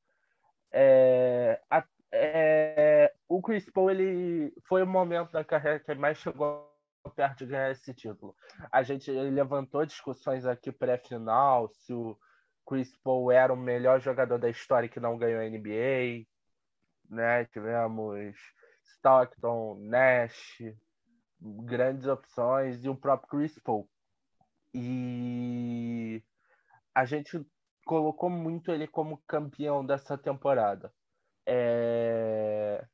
É, 0.70 1.60
a, 1.70 1.84
é, 2.12 3.14
o 3.28 3.40
Chris 3.40 3.68
Paul 3.70 3.90
ele 3.90 4.52
foi 4.66 4.82
o 4.82 4.86
momento 4.86 5.32
da 5.32 5.44
carreira 5.44 5.80
que 5.80 5.94
mais 5.94 6.18
chegou 6.18 6.70
perto 7.10 7.38
de 7.38 7.46
ganhar 7.46 7.70
esse 7.70 7.92
título. 7.94 8.34
A 8.70 8.82
gente 8.82 9.10
levantou 9.10 9.84
discussões 9.84 10.46
aqui 10.46 10.72
pré-final 10.72 11.68
se 11.68 11.92
o 11.92 12.18
Chris 12.66 12.96
Paul 13.02 13.30
era 13.30 13.52
o 13.52 13.56
melhor 13.56 14.00
jogador 14.00 14.38
da 14.38 14.48
história 14.48 14.88
que 14.88 15.00
não 15.00 15.18
ganhou 15.18 15.40
a 15.40 15.48
NBA, 15.48 16.26
né? 17.08 17.44
Tivemos 17.46 18.36
Stockton, 18.84 19.76
Nash, 19.80 20.62
grandes 21.40 22.06
opções 22.06 22.84
e 22.84 22.88
o 22.88 22.96
próprio 22.96 23.28
Chris 23.28 23.58
Paul. 23.58 23.88
E 24.72 26.22
a 26.94 27.04
gente 27.04 27.44
colocou 27.84 28.30
muito 28.30 28.70
ele 28.72 28.86
como 28.86 29.22
campeão 29.26 29.84
dessa 29.84 30.16
temporada. 30.16 30.92
É... 31.46 32.84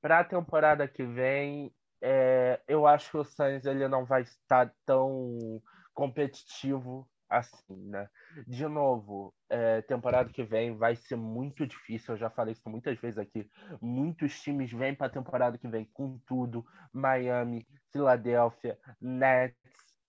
Para 0.00 0.20
a 0.20 0.24
temporada 0.24 0.88
que 0.88 1.04
vem, 1.04 1.72
é... 2.02 2.60
eu 2.66 2.86
acho 2.86 3.10
que 3.10 3.16
o 3.18 3.24
Sainz 3.24 3.64
ele 3.64 3.86
não 3.88 4.04
vai 4.04 4.22
estar 4.22 4.74
tão 4.84 5.62
competitivo 5.94 7.08
assim, 7.28 7.88
né? 7.88 8.08
De 8.46 8.66
novo, 8.66 9.34
é, 9.48 9.82
temporada 9.82 10.30
que 10.30 10.42
vem 10.42 10.76
vai 10.76 10.96
ser 10.96 11.16
muito 11.16 11.66
difícil. 11.66 12.14
Eu 12.14 12.18
já 12.18 12.30
falei 12.30 12.52
isso 12.52 12.68
muitas 12.68 12.98
vezes 12.98 13.18
aqui. 13.18 13.48
Muitos 13.80 14.40
times 14.40 14.72
vêm 14.72 14.94
para 14.94 15.06
a 15.06 15.10
temporada 15.10 15.58
que 15.58 15.68
vem 15.68 15.84
com 15.92 16.18
tudo: 16.26 16.64
Miami, 16.92 17.66
Filadélfia, 17.92 18.78
Nets, 19.00 19.56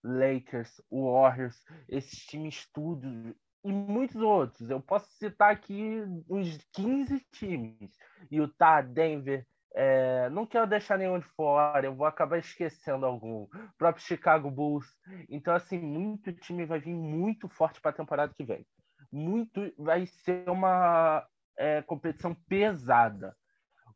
Lakers, 0.04 0.82
Warriors. 0.92 1.64
Esses 1.88 2.20
times 2.26 2.70
tudo 2.72 3.36
e 3.64 3.72
muitos 3.72 4.18
outros. 4.18 4.70
Eu 4.70 4.80
posso 4.80 5.10
citar 5.18 5.52
aqui 5.52 6.04
uns 6.30 6.58
15 6.74 7.20
times: 7.32 7.98
Utah, 8.30 8.82
Denver, 8.82 9.46
É, 9.78 10.30
não 10.30 10.46
quero 10.46 10.66
deixar 10.66 10.98
nenhum 10.98 11.20
de 11.20 11.26
fora, 11.36 11.86
eu 11.86 11.94
vou 11.94 12.08
acabar 12.08 12.38
esquecendo 12.38 13.06
algum. 13.06 13.44
O 13.44 13.50
próprio 13.78 14.06
Chicago 14.06 14.50
Bulls. 14.50 14.88
Então, 15.28 15.54
assim, 15.54 15.78
muito 15.78 16.32
time 16.32 16.66
vai 16.66 16.80
vir 16.80 16.96
muito 16.96 17.50
forte 17.50 17.82
para 17.82 17.92
a 17.92 17.96
temporada 17.96 18.34
que 18.34 18.46
vem. 18.46 18.66
Muito 19.12 19.74
vai 19.78 20.06
ser 20.06 20.50
uma 20.50 21.28
é, 21.58 21.82
competição 21.82 22.34
pesada. 22.48 23.36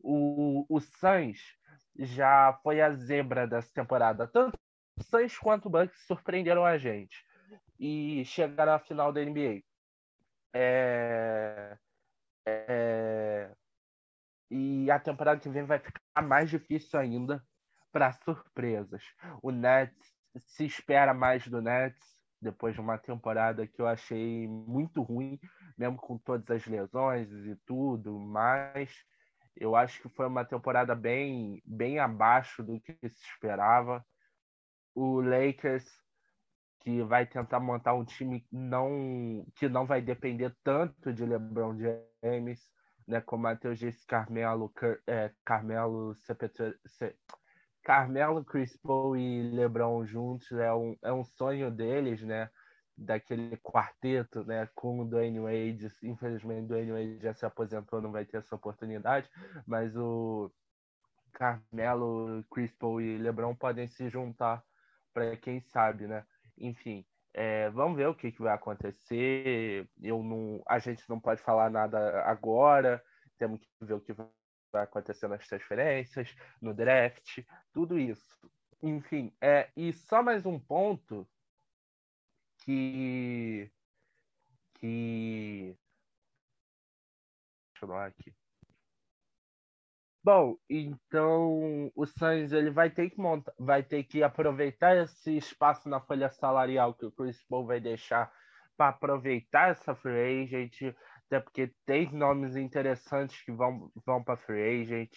O, 0.01 0.65
o 0.69 0.81
Suns 0.81 1.39
já 1.97 2.59
foi 2.61 2.81
a 2.81 2.91
zebra 2.91 3.47
dessa 3.47 3.71
temporada. 3.73 4.27
Tanto 4.27 4.59
o 4.99 5.03
Suns 5.03 5.37
quanto 5.37 5.67
o 5.67 5.69
Bucks 5.69 6.05
surpreenderam 6.05 6.65
a 6.65 6.77
gente 6.77 7.23
e 7.79 8.25
chegaram 8.25 8.73
à 8.73 8.79
final 8.79 9.13
da 9.13 9.23
NBA. 9.23 9.61
É, 10.53 11.77
é, 12.45 13.51
e 14.49 14.89
a 14.89 14.99
temporada 14.99 15.39
que 15.39 15.49
vem 15.49 15.63
vai 15.63 15.79
ficar 15.79 16.21
mais 16.21 16.49
difícil 16.49 16.99
ainda 16.99 17.43
para 17.91 18.11
surpresas. 18.11 19.03
O 19.41 19.51
Nets 19.51 20.13
se 20.37 20.65
espera 20.65 21.13
mais 21.13 21.47
do 21.47 21.61
Nets 21.61 22.17
depois 22.41 22.73
de 22.73 22.81
uma 22.81 22.97
temporada 22.97 23.67
que 23.67 23.81
eu 23.81 23.87
achei 23.87 24.47
muito 24.47 25.01
ruim, 25.01 25.39
mesmo 25.77 25.97
com 25.97 26.17
todas 26.17 26.49
as 26.49 26.65
lesões 26.65 27.29
e 27.31 27.55
tudo, 27.65 28.17
mas 28.17 28.89
eu 29.55 29.75
acho 29.75 30.01
que 30.01 30.09
foi 30.09 30.27
uma 30.27 30.45
temporada 30.45 30.95
bem, 30.95 31.61
bem 31.65 31.99
abaixo 31.99 32.63
do 32.63 32.79
que 32.79 32.93
se 33.09 33.21
esperava. 33.25 34.05
O 34.95 35.21
Lakers 35.21 35.85
que 36.79 37.03
vai 37.03 37.25
tentar 37.25 37.59
montar 37.59 37.93
um 37.93 38.05
time 38.05 38.45
não 38.49 39.45
que 39.55 39.67
não 39.67 39.85
vai 39.85 40.01
depender 40.01 40.55
tanto 40.63 41.13
de 41.13 41.25
LeBron 41.25 41.77
James, 41.77 42.61
né? 43.09 43.19
Como 43.21 43.43
Matheus 43.43 43.79
disse, 43.79 44.05
Carmelo, 44.05 44.71
é, 45.07 45.31
Carmelo, 45.43 46.15
Carmelo, 47.83 48.45
Chris 48.45 48.77
Paul 48.77 49.17
e 49.17 49.49
LeBron 49.49 50.05
juntos 50.05 50.51
é 50.51 50.71
um, 50.71 50.95
é 51.01 51.11
um 51.11 51.23
sonho 51.23 51.71
deles, 51.71 52.21
né? 52.21 52.49
Daquele 52.95 53.57
quarteto, 53.57 54.43
né? 54.43 54.69
Com 54.75 54.99
o 54.99 55.05
Dwayne 55.05 55.39
Wade. 55.39 55.87
Infelizmente, 56.03 56.65
o 56.65 56.67
Dwayne 56.67 56.91
Wade 56.91 57.19
já 57.19 57.33
se 57.33 57.45
aposentou, 57.45 58.01
não 58.01 58.11
vai 58.11 58.25
ter 58.25 58.37
essa 58.37 58.55
oportunidade, 58.55 59.29
mas 59.65 59.95
o 59.97 60.51
Carmelo, 61.33 62.43
Chris 62.51 62.71
Paul 62.73 63.01
e 63.01 63.17
LeBron 63.17 63.55
podem 63.55 63.87
se 63.87 64.07
juntar 64.09 64.63
para 65.13 65.35
quem 65.35 65.61
sabe, 65.61 66.05
né? 66.05 66.23
Enfim, 66.57 67.05
é, 67.33 67.69
vamos 67.69 67.97
ver 67.97 68.07
o 68.07 68.15
que, 68.15 68.31
que 68.31 68.41
vai 68.41 68.53
acontecer. 68.53 69.89
Eu 70.01 70.23
não, 70.23 70.61
a 70.67 70.79
gente 70.79 71.07
não 71.09 71.19
pode 71.19 71.41
falar 71.41 71.69
nada 71.69 72.21
agora. 72.23 73.03
Temos 73.37 73.61
que 73.61 73.85
ver 73.85 73.93
o 73.93 74.01
que 74.01 74.13
vai 74.13 74.83
acontecer 74.83 75.27
nas 75.27 75.47
transferências, 75.47 76.35
no 76.61 76.73
draft, 76.73 77.43
tudo 77.71 77.97
isso. 77.97 78.37
Enfim, 78.81 79.33
é, 79.41 79.69
e 79.75 79.91
só 79.91 80.23
mais 80.23 80.45
um 80.45 80.59
ponto 80.59 81.27
que 82.59 83.71
que 84.75 85.75
deixa 87.73 87.85
eu 87.85 87.97
aqui. 87.97 88.38
Bom, 90.31 90.57
então 90.69 91.91
o 91.95 92.05
Suns 92.05 92.51
ele 92.51 92.69
vai 92.69 92.87
ter 92.87 93.09
que 93.09 93.19
montar, 93.19 93.51
vai 93.57 93.81
ter 93.81 94.03
que 94.03 94.21
aproveitar 94.21 94.95
esse 94.95 95.35
espaço 95.35 95.89
na 95.89 95.99
folha 95.99 96.29
salarial 96.29 96.93
que 96.93 97.03
o 97.03 97.11
Chris 97.11 97.43
Paul 97.49 97.65
vai 97.65 97.79
deixar 97.79 98.31
para 98.77 98.89
aproveitar 98.89 99.71
essa 99.71 99.95
free 99.95 100.43
agent, 100.43 100.95
até 101.25 101.39
porque 101.39 101.73
tem 101.83 102.11
nomes 102.13 102.55
interessantes 102.55 103.41
que 103.41 103.51
vão, 103.51 103.91
vão 104.05 104.23
para 104.23 104.37
free 104.37 104.83
agent, 104.83 105.09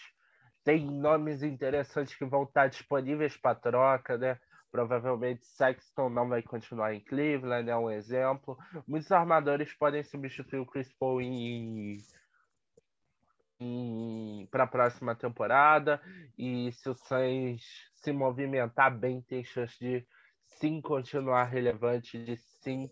tem 0.64 0.90
nomes 0.90 1.42
interessantes 1.42 2.14
que 2.14 2.24
vão 2.24 2.44
estar 2.44 2.68
disponíveis 2.68 3.36
para 3.36 3.54
troca, 3.54 4.16
né? 4.16 4.38
Provavelmente 4.70 5.44
Sexton 5.44 6.08
não 6.08 6.26
vai 6.26 6.40
continuar 6.40 6.94
em 6.94 7.00
Cleveland, 7.00 7.68
é 7.68 7.76
um 7.76 7.90
exemplo. 7.90 8.56
Muitos 8.88 9.12
armadores 9.12 9.74
podem 9.74 10.02
substituir 10.02 10.60
o 10.60 10.66
Chris 10.66 10.90
Paul 10.98 11.20
em 11.20 11.98
para 14.50 14.64
a 14.64 14.66
próxima 14.66 15.14
temporada. 15.14 16.00
E 16.38 16.72
se 16.72 16.88
o 16.88 16.94
Suns 16.94 17.62
se 17.94 18.12
movimentar 18.12 18.96
bem, 18.96 19.22
tem 19.22 19.44
chance 19.44 19.78
de 19.78 20.06
sim 20.46 20.80
continuar 20.80 21.44
relevante, 21.44 22.22
de 22.22 22.36
sim 22.36 22.90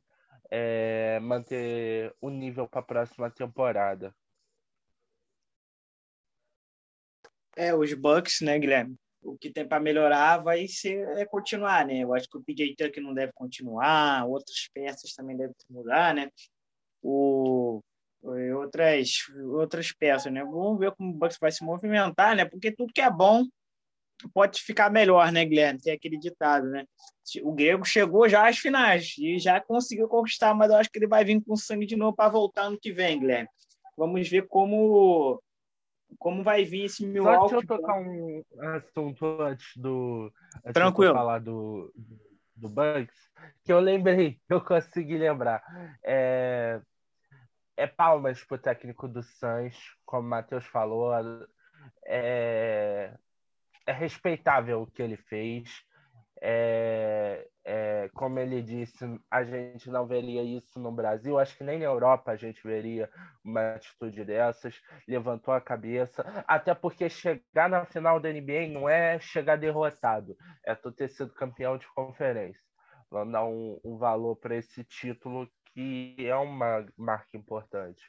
é, 0.50 1.20
manter 1.20 2.14
o 2.20 2.30
nível 2.30 2.68
para 2.68 2.80
a 2.80 2.84
próxima 2.84 3.30
temporada. 3.30 4.14
É, 7.56 7.74
os 7.74 7.92
Bucks, 7.94 8.40
né, 8.40 8.58
Guilherme? 8.58 8.96
O 9.22 9.36
que 9.36 9.50
tem 9.50 9.68
para 9.68 9.78
melhorar 9.78 10.38
vai 10.38 10.66
ser 10.66 11.06
é 11.18 11.26
continuar, 11.26 11.86
né? 11.86 11.98
Eu 11.98 12.14
acho 12.14 12.28
que 12.28 12.38
o 12.38 12.42
PJ 12.42 12.74
Tucker 12.74 13.02
não 13.02 13.12
deve 13.12 13.32
continuar, 13.34 14.26
outras 14.26 14.68
peças 14.72 15.12
também 15.12 15.36
devem 15.36 15.54
mudar, 15.68 16.14
né? 16.14 16.30
O 17.02 17.82
outras, 18.22 19.26
outras 19.52 19.92
peças, 19.92 20.32
né? 20.32 20.44
Vamos 20.44 20.78
ver 20.78 20.92
como 20.92 21.10
o 21.10 21.14
Bucks 21.14 21.38
vai 21.40 21.50
se 21.50 21.64
movimentar, 21.64 22.36
né? 22.36 22.44
Porque 22.44 22.70
tudo 22.70 22.92
que 22.92 23.00
é 23.00 23.10
bom 23.10 23.44
pode 24.34 24.60
ficar 24.60 24.90
melhor, 24.90 25.32
né, 25.32 25.44
Guilherme? 25.44 25.80
Tem 25.80 25.94
aquele 25.94 26.18
ditado, 26.18 26.66
né? 26.66 26.84
O 27.42 27.52
Grego 27.52 27.84
chegou 27.84 28.28
já 28.28 28.48
às 28.48 28.58
finais 28.58 29.14
e 29.18 29.38
já 29.38 29.60
conseguiu 29.60 30.08
conquistar, 30.08 30.54
mas 30.54 30.70
eu 30.70 30.76
acho 30.76 30.90
que 30.90 30.98
ele 30.98 31.06
vai 31.06 31.24
vir 31.24 31.42
com 31.42 31.56
sangue 31.56 31.86
de 31.86 31.96
novo 31.96 32.14
para 32.14 32.30
voltar 32.30 32.70
no 32.70 32.78
que 32.78 32.92
vem, 32.92 33.18
Guilherme. 33.18 33.48
Vamos 33.96 34.28
ver 34.28 34.46
como 34.46 35.42
como 36.18 36.42
vai 36.42 36.64
vir 36.64 36.86
esse 36.86 37.06
Milwaukee. 37.06 37.50
Só 37.50 37.60
deixa 37.60 37.72
eu 37.72 37.78
tocar 37.78 38.00
um 38.00 38.42
assunto 38.74 39.24
antes 39.42 39.76
do 39.76 40.32
antes 40.64 40.74
Tranquilo. 40.74 41.14
Falar 41.14 41.38
do 41.38 41.92
do 42.56 42.68
Bucks, 42.68 43.16
que 43.64 43.72
eu 43.72 43.80
lembrei, 43.80 44.38
eu 44.48 44.60
consegui 44.60 45.16
lembrar. 45.16 45.62
É, 46.04 46.80
é 47.80 47.86
palmas 47.86 48.44
pro 48.44 48.58
técnico 48.58 49.08
do 49.08 49.22
Suns, 49.22 49.96
como 50.04 50.26
o 50.26 50.30
Matheus 50.30 50.66
falou. 50.66 51.12
É, 52.06 53.14
é 53.86 53.92
respeitável 53.92 54.82
o 54.82 54.86
que 54.86 55.02
ele 55.02 55.16
fez. 55.16 55.82
É, 56.42 57.46
é, 57.64 58.10
como 58.14 58.38
ele 58.38 58.62
disse, 58.62 59.04
a 59.30 59.44
gente 59.44 59.90
não 59.90 60.06
veria 60.06 60.42
isso 60.42 60.78
no 60.78 60.90
Brasil, 60.92 61.38
acho 61.38 61.56
que 61.56 61.64
nem 61.64 61.78
na 61.78 61.84
Europa 61.84 62.32
a 62.32 62.36
gente 62.36 62.62
veria 62.62 63.10
uma 63.42 63.74
atitude 63.74 64.24
dessas. 64.24 64.74
Levantou 65.08 65.54
a 65.54 65.60
cabeça, 65.60 66.22
até 66.46 66.74
porque 66.74 67.08
chegar 67.08 67.68
na 67.68 67.86
final 67.86 68.20
da 68.20 68.30
NBA 68.30 68.68
não 68.68 68.88
é 68.88 69.18
chegar 69.20 69.56
derrotado, 69.56 70.36
é 70.64 70.74
tu 70.74 70.92
ter 70.92 71.08
sido 71.08 71.32
campeão 71.32 71.78
de 71.78 71.86
conferência. 71.94 72.68
Vamos 73.10 73.32
dar 73.32 73.44
um, 73.44 73.80
um 73.82 73.96
valor 73.96 74.36
para 74.36 74.56
esse 74.56 74.84
título 74.84 75.48
que 75.72 76.16
é 76.18 76.34
uma 76.36 76.86
marca 76.96 77.36
importante. 77.36 78.02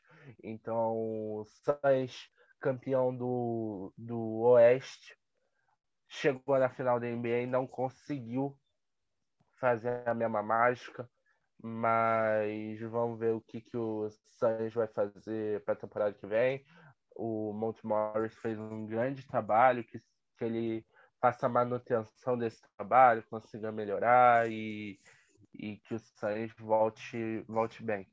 Então, 0.43 1.43
Suns, 1.45 2.29
campeão 2.59 3.15
do, 3.15 3.93
do 3.97 4.41
Oeste, 4.41 5.17
chegou 6.07 6.59
na 6.59 6.69
final 6.69 6.99
da 6.99 7.07
NBA 7.07 7.41
e 7.41 7.45
não 7.47 7.65
conseguiu 7.65 8.57
fazer 9.59 10.07
a 10.07 10.13
mesma 10.13 10.41
mágica, 10.41 11.09
mas 11.61 12.79
vamos 12.81 13.19
ver 13.19 13.33
o 13.33 13.41
que, 13.41 13.61
que 13.61 13.77
o 13.77 14.09
Suns 14.09 14.73
vai 14.73 14.87
fazer 14.87 15.63
para 15.63 15.73
a 15.73 15.77
temporada 15.77 16.13
que 16.13 16.25
vem. 16.25 16.65
O 17.15 17.53
Monte 17.53 17.85
Morris 17.85 18.35
fez 18.37 18.59
um 18.59 18.85
grande 18.85 19.25
trabalho, 19.27 19.83
que, 19.83 19.99
que 20.37 20.45
ele 20.45 20.85
faça 21.21 21.47
manutenção 21.47 22.37
desse 22.37 22.61
trabalho, 22.75 23.23
consiga 23.29 23.71
melhorar 23.71 24.49
e 24.49 24.99
e 25.61 25.77
que 25.77 25.93
o 25.93 25.99
Sainz 25.99 26.51
volte, 26.57 27.43
volte 27.47 27.83
bem. 27.83 28.07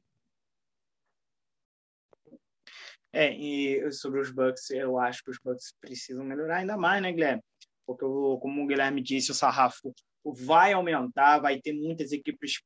É, 3.11 3.32
e 3.32 3.90
sobre 3.90 4.20
os 4.20 4.30
Bucks, 4.30 4.68
eu 4.70 4.98
acho 4.98 5.24
que 5.24 5.30
os 5.30 5.38
Bucks 5.38 5.72
precisam 5.80 6.24
melhorar 6.24 6.58
ainda 6.58 6.76
mais, 6.76 7.02
né, 7.02 7.11
Guilherme? 7.11 7.42
Porque, 7.87 8.04
como 8.04 8.62
o 8.62 8.66
Guilherme 8.66 9.02
disse, 9.02 9.30
o 9.30 9.34
sarrafo 9.34 9.94
vai 10.22 10.74
aumentar, 10.74 11.38
vai 11.38 11.58
ter 11.58 11.73
muitas 11.73 12.12
equipes 12.12 12.60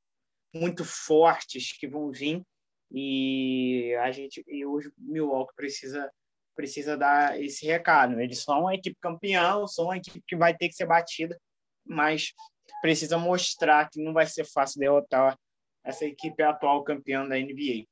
muito 0.53 0.85
fortes 0.85 1.79
que 1.79 1.87
vão 1.87 2.11
vir 2.11 2.43
e 2.91 3.95
a 4.01 4.11
gente 4.11 4.45
e 4.47 4.67
o 4.67 4.79
Milwaukee 4.99 5.55
precisa 5.55 6.13
precisa 6.55 6.97
dar 6.99 7.41
esse 7.41 7.65
recado. 7.65 8.21
Eles 8.21 8.43
são 8.43 8.63
uma 8.63 8.75
equipe 8.75 8.97
campeão, 9.01 9.67
são 9.67 9.87
uma 9.87 9.97
equipe 9.97 10.21
que 10.27 10.37
vai 10.37 10.55
ter 10.55 10.69
que 10.69 10.75
ser 10.75 10.87
batida, 10.87 11.41
mas 11.87 12.35
precisa 12.81 13.19
mostrar 13.19 13.89
que 13.91 14.03
não 14.03 14.13
vai 14.13 14.27
ser 14.27 14.45
fácil 14.45 14.81
derrotar 14.81 15.39
essa 15.85 16.05
equipe 16.05 16.43
atual 16.43 16.85
campeã 16.85 17.27
da 17.27 17.37
NBA. 17.37 17.87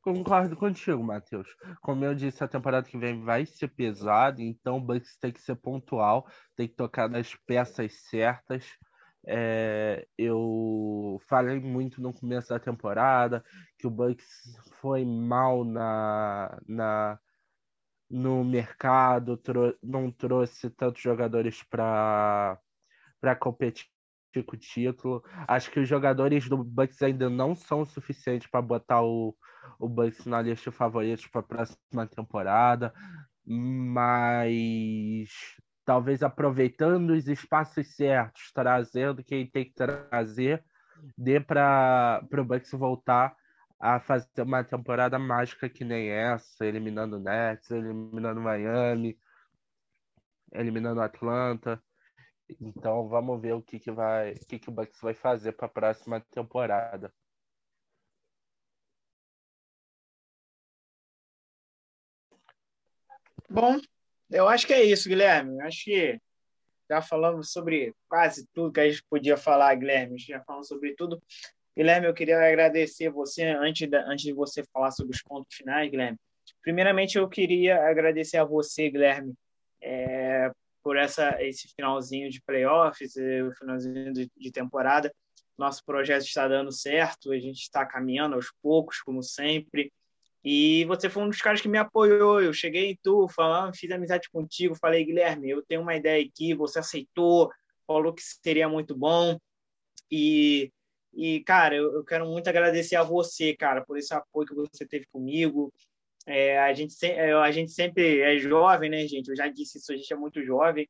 Concordo 0.00 0.56
contigo, 0.56 1.02
Matheus. 1.02 1.48
Como 1.82 2.04
eu 2.04 2.14
disse, 2.14 2.42
a 2.42 2.48
temporada 2.48 2.88
que 2.88 2.96
vem 2.96 3.22
vai 3.22 3.44
ser 3.44 3.68
pesada, 3.68 4.40
então 4.40 4.78
o 4.78 4.80
Bucks 4.80 5.18
tem 5.18 5.30
que 5.30 5.40
ser 5.40 5.56
pontual, 5.56 6.26
tem 6.56 6.66
que 6.66 6.74
tocar 6.74 7.10
nas 7.10 7.34
peças 7.46 7.92
certas. 8.08 8.64
É, 9.26 10.06
eu 10.16 11.20
falei 11.28 11.60
muito 11.60 12.00
no 12.00 12.14
começo 12.14 12.48
da 12.48 12.58
temporada 12.58 13.44
que 13.78 13.86
o 13.86 13.90
Bucks 13.90 14.56
foi 14.80 15.04
mal 15.04 15.64
na, 15.64 16.58
na 16.66 17.18
no 18.10 18.42
mercado, 18.44 19.36
trou 19.36 19.74
não 19.82 20.10
trouxe 20.10 20.70
tantos 20.70 21.02
jogadores 21.02 21.62
para 21.62 22.58
competir 23.38 23.86
com 24.46 24.54
o 24.54 24.58
título. 24.58 25.22
Acho 25.46 25.70
que 25.70 25.80
os 25.80 25.88
jogadores 25.88 26.48
do 26.48 26.62
Bucks 26.62 27.02
ainda 27.02 27.28
não 27.28 27.54
são 27.54 27.84
suficientes 27.84 28.48
para 28.48 28.62
botar 28.62 29.02
o, 29.02 29.36
o 29.78 29.88
Bucks 29.88 30.26
na 30.26 30.40
lista 30.40 30.70
de 30.70 30.76
favoritos 30.76 31.26
para 31.26 31.40
a 31.40 31.44
próxima 31.44 32.06
temporada, 32.06 32.92
mas 33.44 35.28
talvez 35.84 36.22
aproveitando 36.22 37.10
os 37.10 37.28
espaços 37.28 37.94
certos, 37.94 38.52
trazendo 38.52 39.24
quem 39.24 39.46
tem 39.46 39.64
que 39.64 39.74
trazer, 39.74 40.62
dê 41.16 41.40
para 41.40 42.22
o 42.30 42.44
Bucks 42.44 42.70
voltar 42.72 43.34
a 43.78 44.00
fazer 44.00 44.42
uma 44.42 44.64
temporada 44.64 45.18
mágica 45.18 45.68
que 45.68 45.84
nem 45.84 46.10
essa, 46.10 46.66
eliminando 46.66 47.16
o 47.16 47.20
Nets, 47.20 47.70
eliminando 47.70 48.40
Miami, 48.40 49.18
eliminando 50.52 51.00
Atlanta. 51.00 51.82
Então 52.60 53.08
vamos 53.08 53.40
ver 53.40 53.54
o 53.54 53.62
que, 53.62 53.78
que 53.78 53.90
vai, 53.90 54.32
o 54.32 54.46
que, 54.46 54.58
que 54.58 54.68
o 54.68 54.72
Bucks 54.72 55.00
vai 55.00 55.14
fazer 55.14 55.52
para 55.52 55.66
a 55.66 55.70
próxima 55.70 56.20
temporada. 56.20 57.12
Bom, 63.50 63.78
eu 64.30 64.48
acho 64.48 64.66
que 64.66 64.74
é 64.74 64.82
isso, 64.82 65.08
Guilherme. 65.08 65.58
Eu 65.58 65.66
acho 65.66 65.84
que 65.84 66.20
já 66.90 67.00
falamos 67.02 67.52
sobre 67.52 67.94
quase 68.08 68.46
tudo 68.52 68.72
que 68.72 68.80
a 68.80 68.90
gente 68.90 69.04
podia 69.08 69.36
falar, 69.36 69.74
Guilherme. 69.74 70.18
Já 70.18 70.42
falamos 70.42 70.68
sobre 70.68 70.94
tudo. 70.94 71.22
Guilherme, 71.78 72.08
eu 72.08 72.12
queria 72.12 72.40
agradecer 72.40 73.08
você, 73.08 73.44
antes, 73.44 73.88
de 73.88 73.96
antes 73.98 74.24
de 74.24 74.32
você 74.32 74.64
falar 74.72 74.90
sobre 74.90 75.14
os 75.14 75.22
pontos 75.22 75.54
finais, 75.54 75.88
Guilherme. 75.88 76.18
Primeiramente, 76.60 77.16
eu 77.16 77.28
queria 77.28 77.88
agradecer 77.88 78.36
a 78.36 78.44
você, 78.44 78.90
Guilherme, 78.90 79.32
é, 79.80 80.50
por 80.82 80.96
essa, 80.96 81.40
esse 81.40 81.68
finalzinho 81.76 82.28
de 82.30 82.42
playoffs, 82.42 83.14
o 83.14 83.52
finalzinho 83.56 84.12
de, 84.12 84.28
de 84.36 84.50
temporada. 84.50 85.14
Nosso 85.56 85.84
projeto 85.84 86.24
está 86.24 86.48
dando 86.48 86.72
certo, 86.72 87.30
a 87.30 87.38
gente 87.38 87.60
está 87.60 87.86
caminhando 87.86 88.34
aos 88.34 88.52
poucos, 88.60 89.00
como 89.00 89.22
sempre. 89.22 89.92
E 90.42 90.84
você 90.86 91.08
foi 91.08 91.22
um 91.22 91.28
dos 91.28 91.40
caras 91.40 91.60
que 91.60 91.68
me 91.68 91.78
apoiou. 91.78 92.42
Eu 92.42 92.52
cheguei 92.52 92.90
em 92.90 92.98
tu, 93.00 93.28
falando, 93.28 93.76
fiz 93.76 93.88
amizade 93.92 94.28
contigo, 94.30 94.74
falei, 94.74 95.04
Guilherme, 95.04 95.48
eu 95.50 95.62
tenho 95.62 95.82
uma 95.82 95.94
ideia 95.94 96.26
aqui, 96.26 96.54
você 96.54 96.80
aceitou, 96.80 97.48
falou 97.86 98.12
que 98.12 98.22
seria 98.22 98.68
muito 98.68 98.96
bom. 98.96 99.38
E 100.10 100.72
e, 101.18 101.40
cara, 101.42 101.74
eu, 101.74 101.92
eu 101.94 102.04
quero 102.04 102.24
muito 102.28 102.46
agradecer 102.46 102.94
a 102.94 103.02
você, 103.02 103.52
cara, 103.52 103.84
por 103.84 103.98
esse 103.98 104.14
apoio 104.14 104.46
que 104.46 104.54
você 104.54 104.86
teve 104.86 105.04
comigo. 105.06 105.74
É, 106.24 106.56
a, 106.60 106.72
gente 106.72 106.92
se, 106.92 107.08
é, 107.08 107.32
a 107.32 107.50
gente 107.50 107.72
sempre 107.72 108.20
é 108.20 108.38
jovem, 108.38 108.88
né, 108.88 109.04
gente? 109.08 109.28
Eu 109.28 109.34
já 109.36 109.48
disse 109.48 109.78
isso, 109.78 109.92
a 109.92 109.96
gente 109.96 110.12
é 110.12 110.16
muito 110.16 110.40
jovem. 110.44 110.88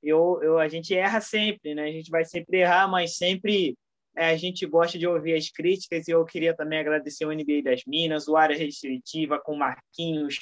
Eu, 0.00 0.38
eu, 0.44 0.58
a 0.60 0.68
gente 0.68 0.94
erra 0.94 1.20
sempre, 1.20 1.74
né? 1.74 1.82
A 1.82 1.90
gente 1.90 2.08
vai 2.08 2.24
sempre 2.24 2.60
errar, 2.60 2.86
mas 2.86 3.16
sempre 3.16 3.76
é, 4.16 4.26
a 4.26 4.36
gente 4.36 4.64
gosta 4.64 4.96
de 4.96 5.08
ouvir 5.08 5.34
as 5.34 5.50
críticas. 5.50 6.06
E 6.06 6.12
eu 6.12 6.24
queria 6.24 6.54
também 6.54 6.78
agradecer 6.78 7.26
o 7.26 7.32
NBA 7.32 7.62
das 7.64 7.82
Minas, 7.84 8.28
o 8.28 8.36
Área 8.36 8.56
Restritiva 8.56 9.40
com 9.40 9.54
o 9.54 9.58
Marquinhos, 9.58 10.38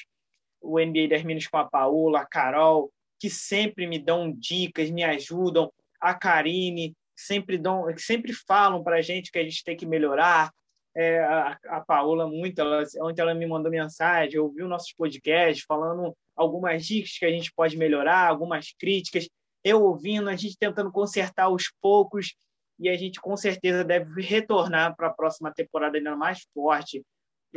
o 0.60 0.78
NBA 0.78 1.08
das 1.08 1.24
Minas 1.24 1.46
com 1.46 1.56
a 1.56 1.64
Paola, 1.64 2.20
a 2.20 2.26
Carol, 2.26 2.92
que 3.18 3.30
sempre 3.30 3.86
me 3.86 3.98
dão 3.98 4.30
dicas, 4.30 4.90
me 4.90 5.02
ajudam, 5.02 5.72
a 5.98 6.12
Karine, 6.12 6.94
sempre 7.16 7.58
dão, 7.58 7.86
sempre 7.96 8.32
falam 8.32 8.82
para 8.82 8.96
a 8.96 9.02
gente 9.02 9.30
que 9.30 9.38
a 9.38 9.44
gente 9.44 9.64
tem 9.64 9.76
que 9.76 9.86
melhorar. 9.86 10.52
É, 10.94 11.20
a, 11.20 11.58
a 11.68 11.80
Paola 11.80 12.26
muito, 12.26 12.60
ela, 12.60 12.84
ontem 13.00 13.22
ela 13.22 13.34
me 13.34 13.46
mandou 13.46 13.70
mensagem, 13.70 14.38
ouviu 14.38 14.68
nossos 14.68 14.92
podcasts 14.92 15.64
falando 15.66 16.14
algumas 16.36 16.84
dicas 16.84 17.16
que 17.18 17.24
a 17.24 17.30
gente 17.30 17.52
pode 17.54 17.76
melhorar, 17.76 18.28
algumas 18.28 18.72
críticas. 18.78 19.28
Eu 19.64 19.82
ouvindo, 19.82 20.28
a 20.28 20.36
gente 20.36 20.56
tentando 20.58 20.90
consertar 20.90 21.44
aos 21.44 21.72
poucos 21.80 22.34
e 22.78 22.88
a 22.88 22.96
gente 22.96 23.20
com 23.20 23.36
certeza 23.36 23.84
deve 23.84 24.20
retornar 24.22 24.94
para 24.96 25.08
a 25.08 25.12
próxima 25.14 25.52
temporada 25.52 25.96
ainda 25.96 26.16
mais 26.16 26.46
forte, 26.52 27.02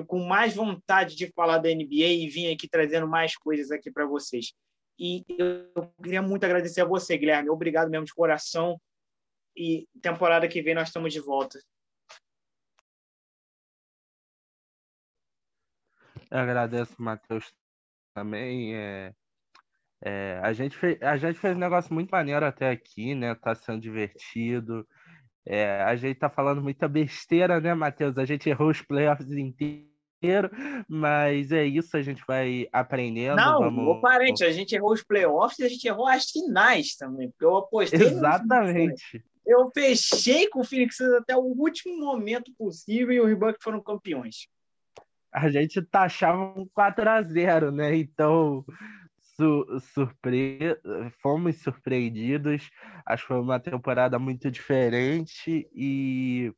com 0.08 0.20
mais 0.24 0.56
vontade 0.56 1.16
de 1.16 1.32
falar 1.34 1.58
da 1.58 1.70
NBA 1.70 2.06
e 2.06 2.30
vir 2.30 2.54
aqui 2.54 2.68
trazendo 2.70 3.08
mais 3.08 3.36
coisas 3.36 3.72
aqui 3.72 3.92
para 3.92 4.06
vocês. 4.06 4.54
E 5.00 5.26
eu 5.38 5.92
queria 6.02 6.22
muito 6.22 6.46
agradecer 6.46 6.82
a 6.82 6.86
você, 6.86 7.18
Guilherme. 7.18 7.50
Obrigado 7.50 7.90
mesmo 7.90 8.06
de 8.06 8.14
coração 8.14 8.80
e 9.56 9.88
temporada 10.02 10.48
que 10.48 10.62
vem 10.62 10.76
nós 10.76 10.90
estamos 10.90 11.14
de 11.14 11.20
volta. 11.20 11.60
Eu 16.30 16.40
agradeço, 16.40 16.94
Matheus, 17.02 17.54
também. 18.14 18.76
É, 18.76 19.14
é, 20.04 20.40
a, 20.44 20.52
gente 20.54 20.76
fez, 20.76 21.02
a 21.02 21.18
gente 21.18 21.40
fez 21.40 21.56
um 21.56 21.60
negócio 21.60 21.94
muito 21.94 22.10
maneiro 22.10 22.46
até 22.46 22.70
aqui, 22.70 23.16
né? 23.16 23.36
Tá 23.36 23.56
sendo 23.56 23.80
divertido. 23.80 24.88
É, 25.46 25.84
a 25.84 25.96
gente 25.96 26.18
tá 26.18 26.30
falando 26.30 26.62
muita 26.62 26.88
besteira, 26.88 27.62
né, 27.62 27.74
Matheus? 27.74 28.18
A 28.18 28.26
gente 28.26 28.50
errou 28.50 28.70
os 28.70 28.82
playoffs 28.82 29.32
inteiros 29.32 29.96
mas 30.88 31.52
é 31.52 31.66
isso, 31.66 31.96
a 31.96 32.02
gente 32.02 32.24
vai 32.28 32.68
aprendendo. 32.72 33.36
Não, 33.36 33.60
vamos... 33.60 34.02
parente, 34.02 34.44
a 34.44 34.52
gente 34.52 34.74
errou 34.76 34.94
os 34.94 35.04
playoffs 35.04 35.60
e 35.60 35.64
a 35.64 35.70
gente 35.70 35.88
errou 35.88 36.08
as 36.08 36.30
finais 36.30 36.96
também, 36.96 37.30
porque 37.30 37.46
eu 37.46 37.58
apostei. 37.58 38.02
Exatamente. 38.02 39.24
Eu 39.46 39.70
fechei 39.72 40.48
com 40.50 40.62
o 40.62 40.64
Phoenix 40.64 41.00
até 41.02 41.36
o 41.36 41.42
último 41.42 41.98
momento 41.98 42.52
possível 42.58 43.14
e 43.14 43.34
os 43.34 43.40
Bucks 43.40 43.64
foram 43.64 43.82
campeões. 43.82 44.48
A 45.32 45.50
gente 45.50 45.82
taxava 45.82 46.38
um 46.58 46.68
4 46.74 47.10
a 47.10 47.22
0 47.22 47.72
né? 47.72 47.96
Então, 47.96 48.66
su 49.36 49.80
surpre... 49.94 50.78
fomos 51.22 51.58
surpreendidos. 51.62 52.70
Acho 53.06 53.24
que 53.24 53.28
foi 53.28 53.40
uma 53.40 53.60
temporada 53.60 54.18
muito 54.18 54.50
diferente 54.50 55.70
e 55.74 56.54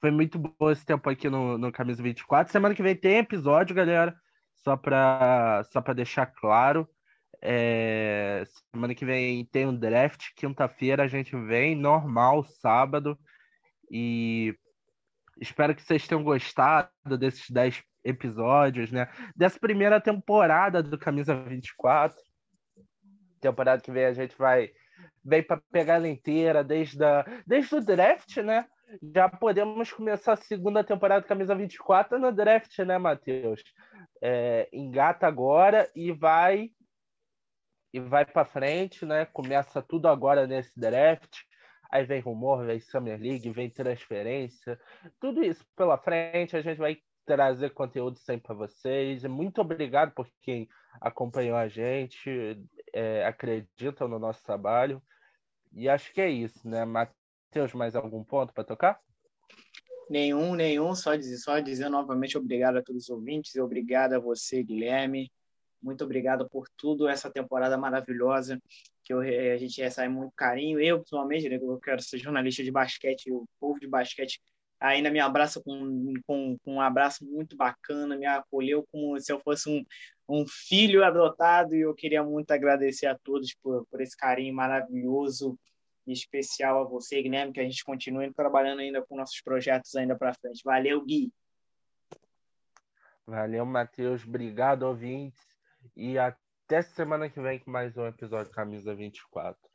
foi 0.00 0.10
muito 0.10 0.38
bom 0.38 0.70
esse 0.70 0.84
tempo 0.84 1.08
aqui 1.10 1.28
no, 1.28 1.58
no 1.58 1.70
Camisa 1.70 2.02
24. 2.02 2.50
Semana 2.50 2.74
que 2.74 2.82
vem 2.82 2.96
tem 2.96 3.18
episódio, 3.18 3.76
galera. 3.76 4.16
Só 4.54 4.76
para 4.76 5.62
só 5.70 5.80
deixar 5.94 6.26
claro. 6.26 6.88
É, 7.42 8.44
semana 8.70 8.94
que 8.94 9.04
vem 9.04 9.44
tem 9.46 9.66
um 9.66 9.76
draft, 9.76 10.28
quinta-feira 10.36 11.04
a 11.04 11.08
gente 11.08 11.34
vem, 11.34 11.74
normal, 11.74 12.44
sábado. 12.44 13.18
E 13.90 14.54
espero 15.40 15.74
que 15.74 15.82
vocês 15.82 16.06
tenham 16.06 16.22
gostado 16.22 17.18
desses 17.18 17.48
10 17.50 17.82
episódios, 18.04 18.92
né? 18.92 19.08
Dessa 19.34 19.58
primeira 19.58 20.00
temporada 20.00 20.82
do 20.82 20.98
Camisa 20.98 21.34
24. 21.34 22.16
Temporada 23.40 23.82
que 23.82 23.90
vem 23.90 24.04
a 24.04 24.12
gente 24.12 24.36
vai 24.36 24.70
vem 25.24 25.42
para 25.42 25.60
pegar 25.70 25.94
ela 25.94 26.08
inteira 26.08 26.64
desde, 26.64 27.02
a, 27.04 27.24
desde 27.46 27.74
o 27.74 27.80
draft, 27.80 28.36
né? 28.38 28.66
Já 29.14 29.28
podemos 29.28 29.92
começar 29.92 30.32
a 30.32 30.36
segunda 30.36 30.82
temporada 30.82 31.20
do 31.22 31.28
Camisa 31.28 31.54
24 31.54 32.18
no 32.18 32.32
draft, 32.32 32.76
né, 32.80 32.98
Matheus? 32.98 33.62
É, 34.20 34.68
engata 34.72 35.26
agora 35.26 35.88
e 35.94 36.10
vai 36.12 36.70
e 37.92 38.00
vai 38.00 38.24
para 38.24 38.44
frente, 38.44 39.04
né? 39.04 39.24
Começa 39.26 39.82
tudo 39.82 40.08
agora 40.08 40.46
nesse 40.46 40.78
draft. 40.78 41.40
Aí 41.90 42.04
vem 42.04 42.20
rumor, 42.20 42.64
vem 42.64 42.78
Summer 42.78 43.20
League, 43.20 43.50
vem 43.50 43.68
transferência, 43.68 44.80
tudo 45.18 45.42
isso 45.42 45.66
pela 45.76 45.98
frente. 45.98 46.56
A 46.56 46.62
gente 46.62 46.78
vai 46.78 46.98
trazer 47.26 47.70
conteúdo 47.70 48.18
sempre 48.18 48.46
para 48.46 48.54
vocês. 48.54 49.24
Muito 49.24 49.60
obrigado 49.60 50.12
por 50.12 50.28
quem 50.40 50.68
acompanhou 51.00 51.56
a 51.56 51.68
gente, 51.68 52.60
é, 52.92 53.24
acreditam 53.24 54.08
no 54.08 54.18
nosso 54.18 54.42
trabalho. 54.42 55.02
E 55.72 55.88
acho 55.88 56.12
que 56.12 56.20
é 56.20 56.28
isso, 56.28 56.68
né? 56.68 56.84
Matheus, 56.84 57.72
mais 57.74 57.94
algum 57.94 58.24
ponto 58.24 58.52
para 58.52 58.64
tocar? 58.64 59.00
Nenhum, 60.08 60.54
nenhum. 60.54 60.94
Só 60.94 61.14
dizer, 61.14 61.38
só 61.38 61.60
dizer 61.60 61.88
novamente 61.88 62.36
obrigado 62.36 62.78
a 62.78 62.82
todos 62.82 63.04
os 63.04 63.10
ouvintes 63.10 63.54
e 63.54 63.60
obrigado 63.60 64.14
a 64.14 64.18
você, 64.18 64.62
Guilherme. 64.62 65.30
Muito 65.82 66.04
obrigado 66.04 66.48
por 66.48 66.68
tudo, 66.76 67.08
essa 67.08 67.30
temporada 67.30 67.76
maravilhosa, 67.76 68.60
que 69.02 69.12
eu, 69.12 69.20
a 69.20 69.56
gente 69.56 69.80
recebe 69.80 70.12
muito 70.12 70.32
carinho. 70.36 70.80
Eu, 70.80 70.98
principalmente, 70.98 71.48
né, 71.48 71.56
eu 71.56 71.78
quero 71.78 72.02
ser 72.02 72.18
jornalista 72.18 72.62
de 72.62 72.70
basquete, 72.70 73.32
o 73.32 73.46
povo 73.58 73.80
de 73.80 73.86
basquete 73.86 74.40
ainda 74.80 75.10
me 75.10 75.20
abraça 75.20 75.60
com, 75.62 76.14
com, 76.26 76.56
com, 76.64 76.74
um 76.74 76.80
abraço 76.80 77.24
muito 77.24 77.56
bacana, 77.56 78.16
me 78.16 78.26
acolheu 78.26 78.86
como 78.90 79.18
se 79.20 79.30
eu 79.30 79.38
fosse 79.40 79.68
um, 79.68 79.84
um 80.28 80.46
filho 80.48 81.04
adotado 81.04 81.74
e 81.74 81.82
eu 81.82 81.94
queria 81.94 82.24
muito 82.24 82.50
agradecer 82.50 83.06
a 83.06 83.18
todos 83.18 83.54
por, 83.62 83.86
por 83.90 84.00
esse 84.00 84.16
carinho 84.16 84.54
maravilhoso 84.54 85.58
e 86.06 86.12
especial 86.12 86.80
a 86.80 86.88
você, 86.88 87.22
Guilherme, 87.22 87.52
que 87.52 87.60
a 87.60 87.64
gente 87.64 87.84
continue 87.84 88.32
trabalhando 88.32 88.80
ainda 88.80 89.02
com 89.02 89.16
nossos 89.16 89.40
projetos 89.42 89.94
ainda 89.94 90.16
para 90.16 90.34
frente. 90.34 90.62
Valeu, 90.64 91.04
Gui! 91.04 91.30
Valeu, 93.26 93.64
Matheus. 93.66 94.26
Obrigado, 94.26 94.82
ouvintes. 94.84 95.49
E 95.96 96.18
até 96.18 96.82
semana 96.82 97.28
que 97.28 97.40
vem 97.40 97.58
com 97.58 97.70
mais 97.70 97.96
um 97.96 98.06
episódio 98.06 98.52
Camisa 98.52 98.94
24. 98.94 99.69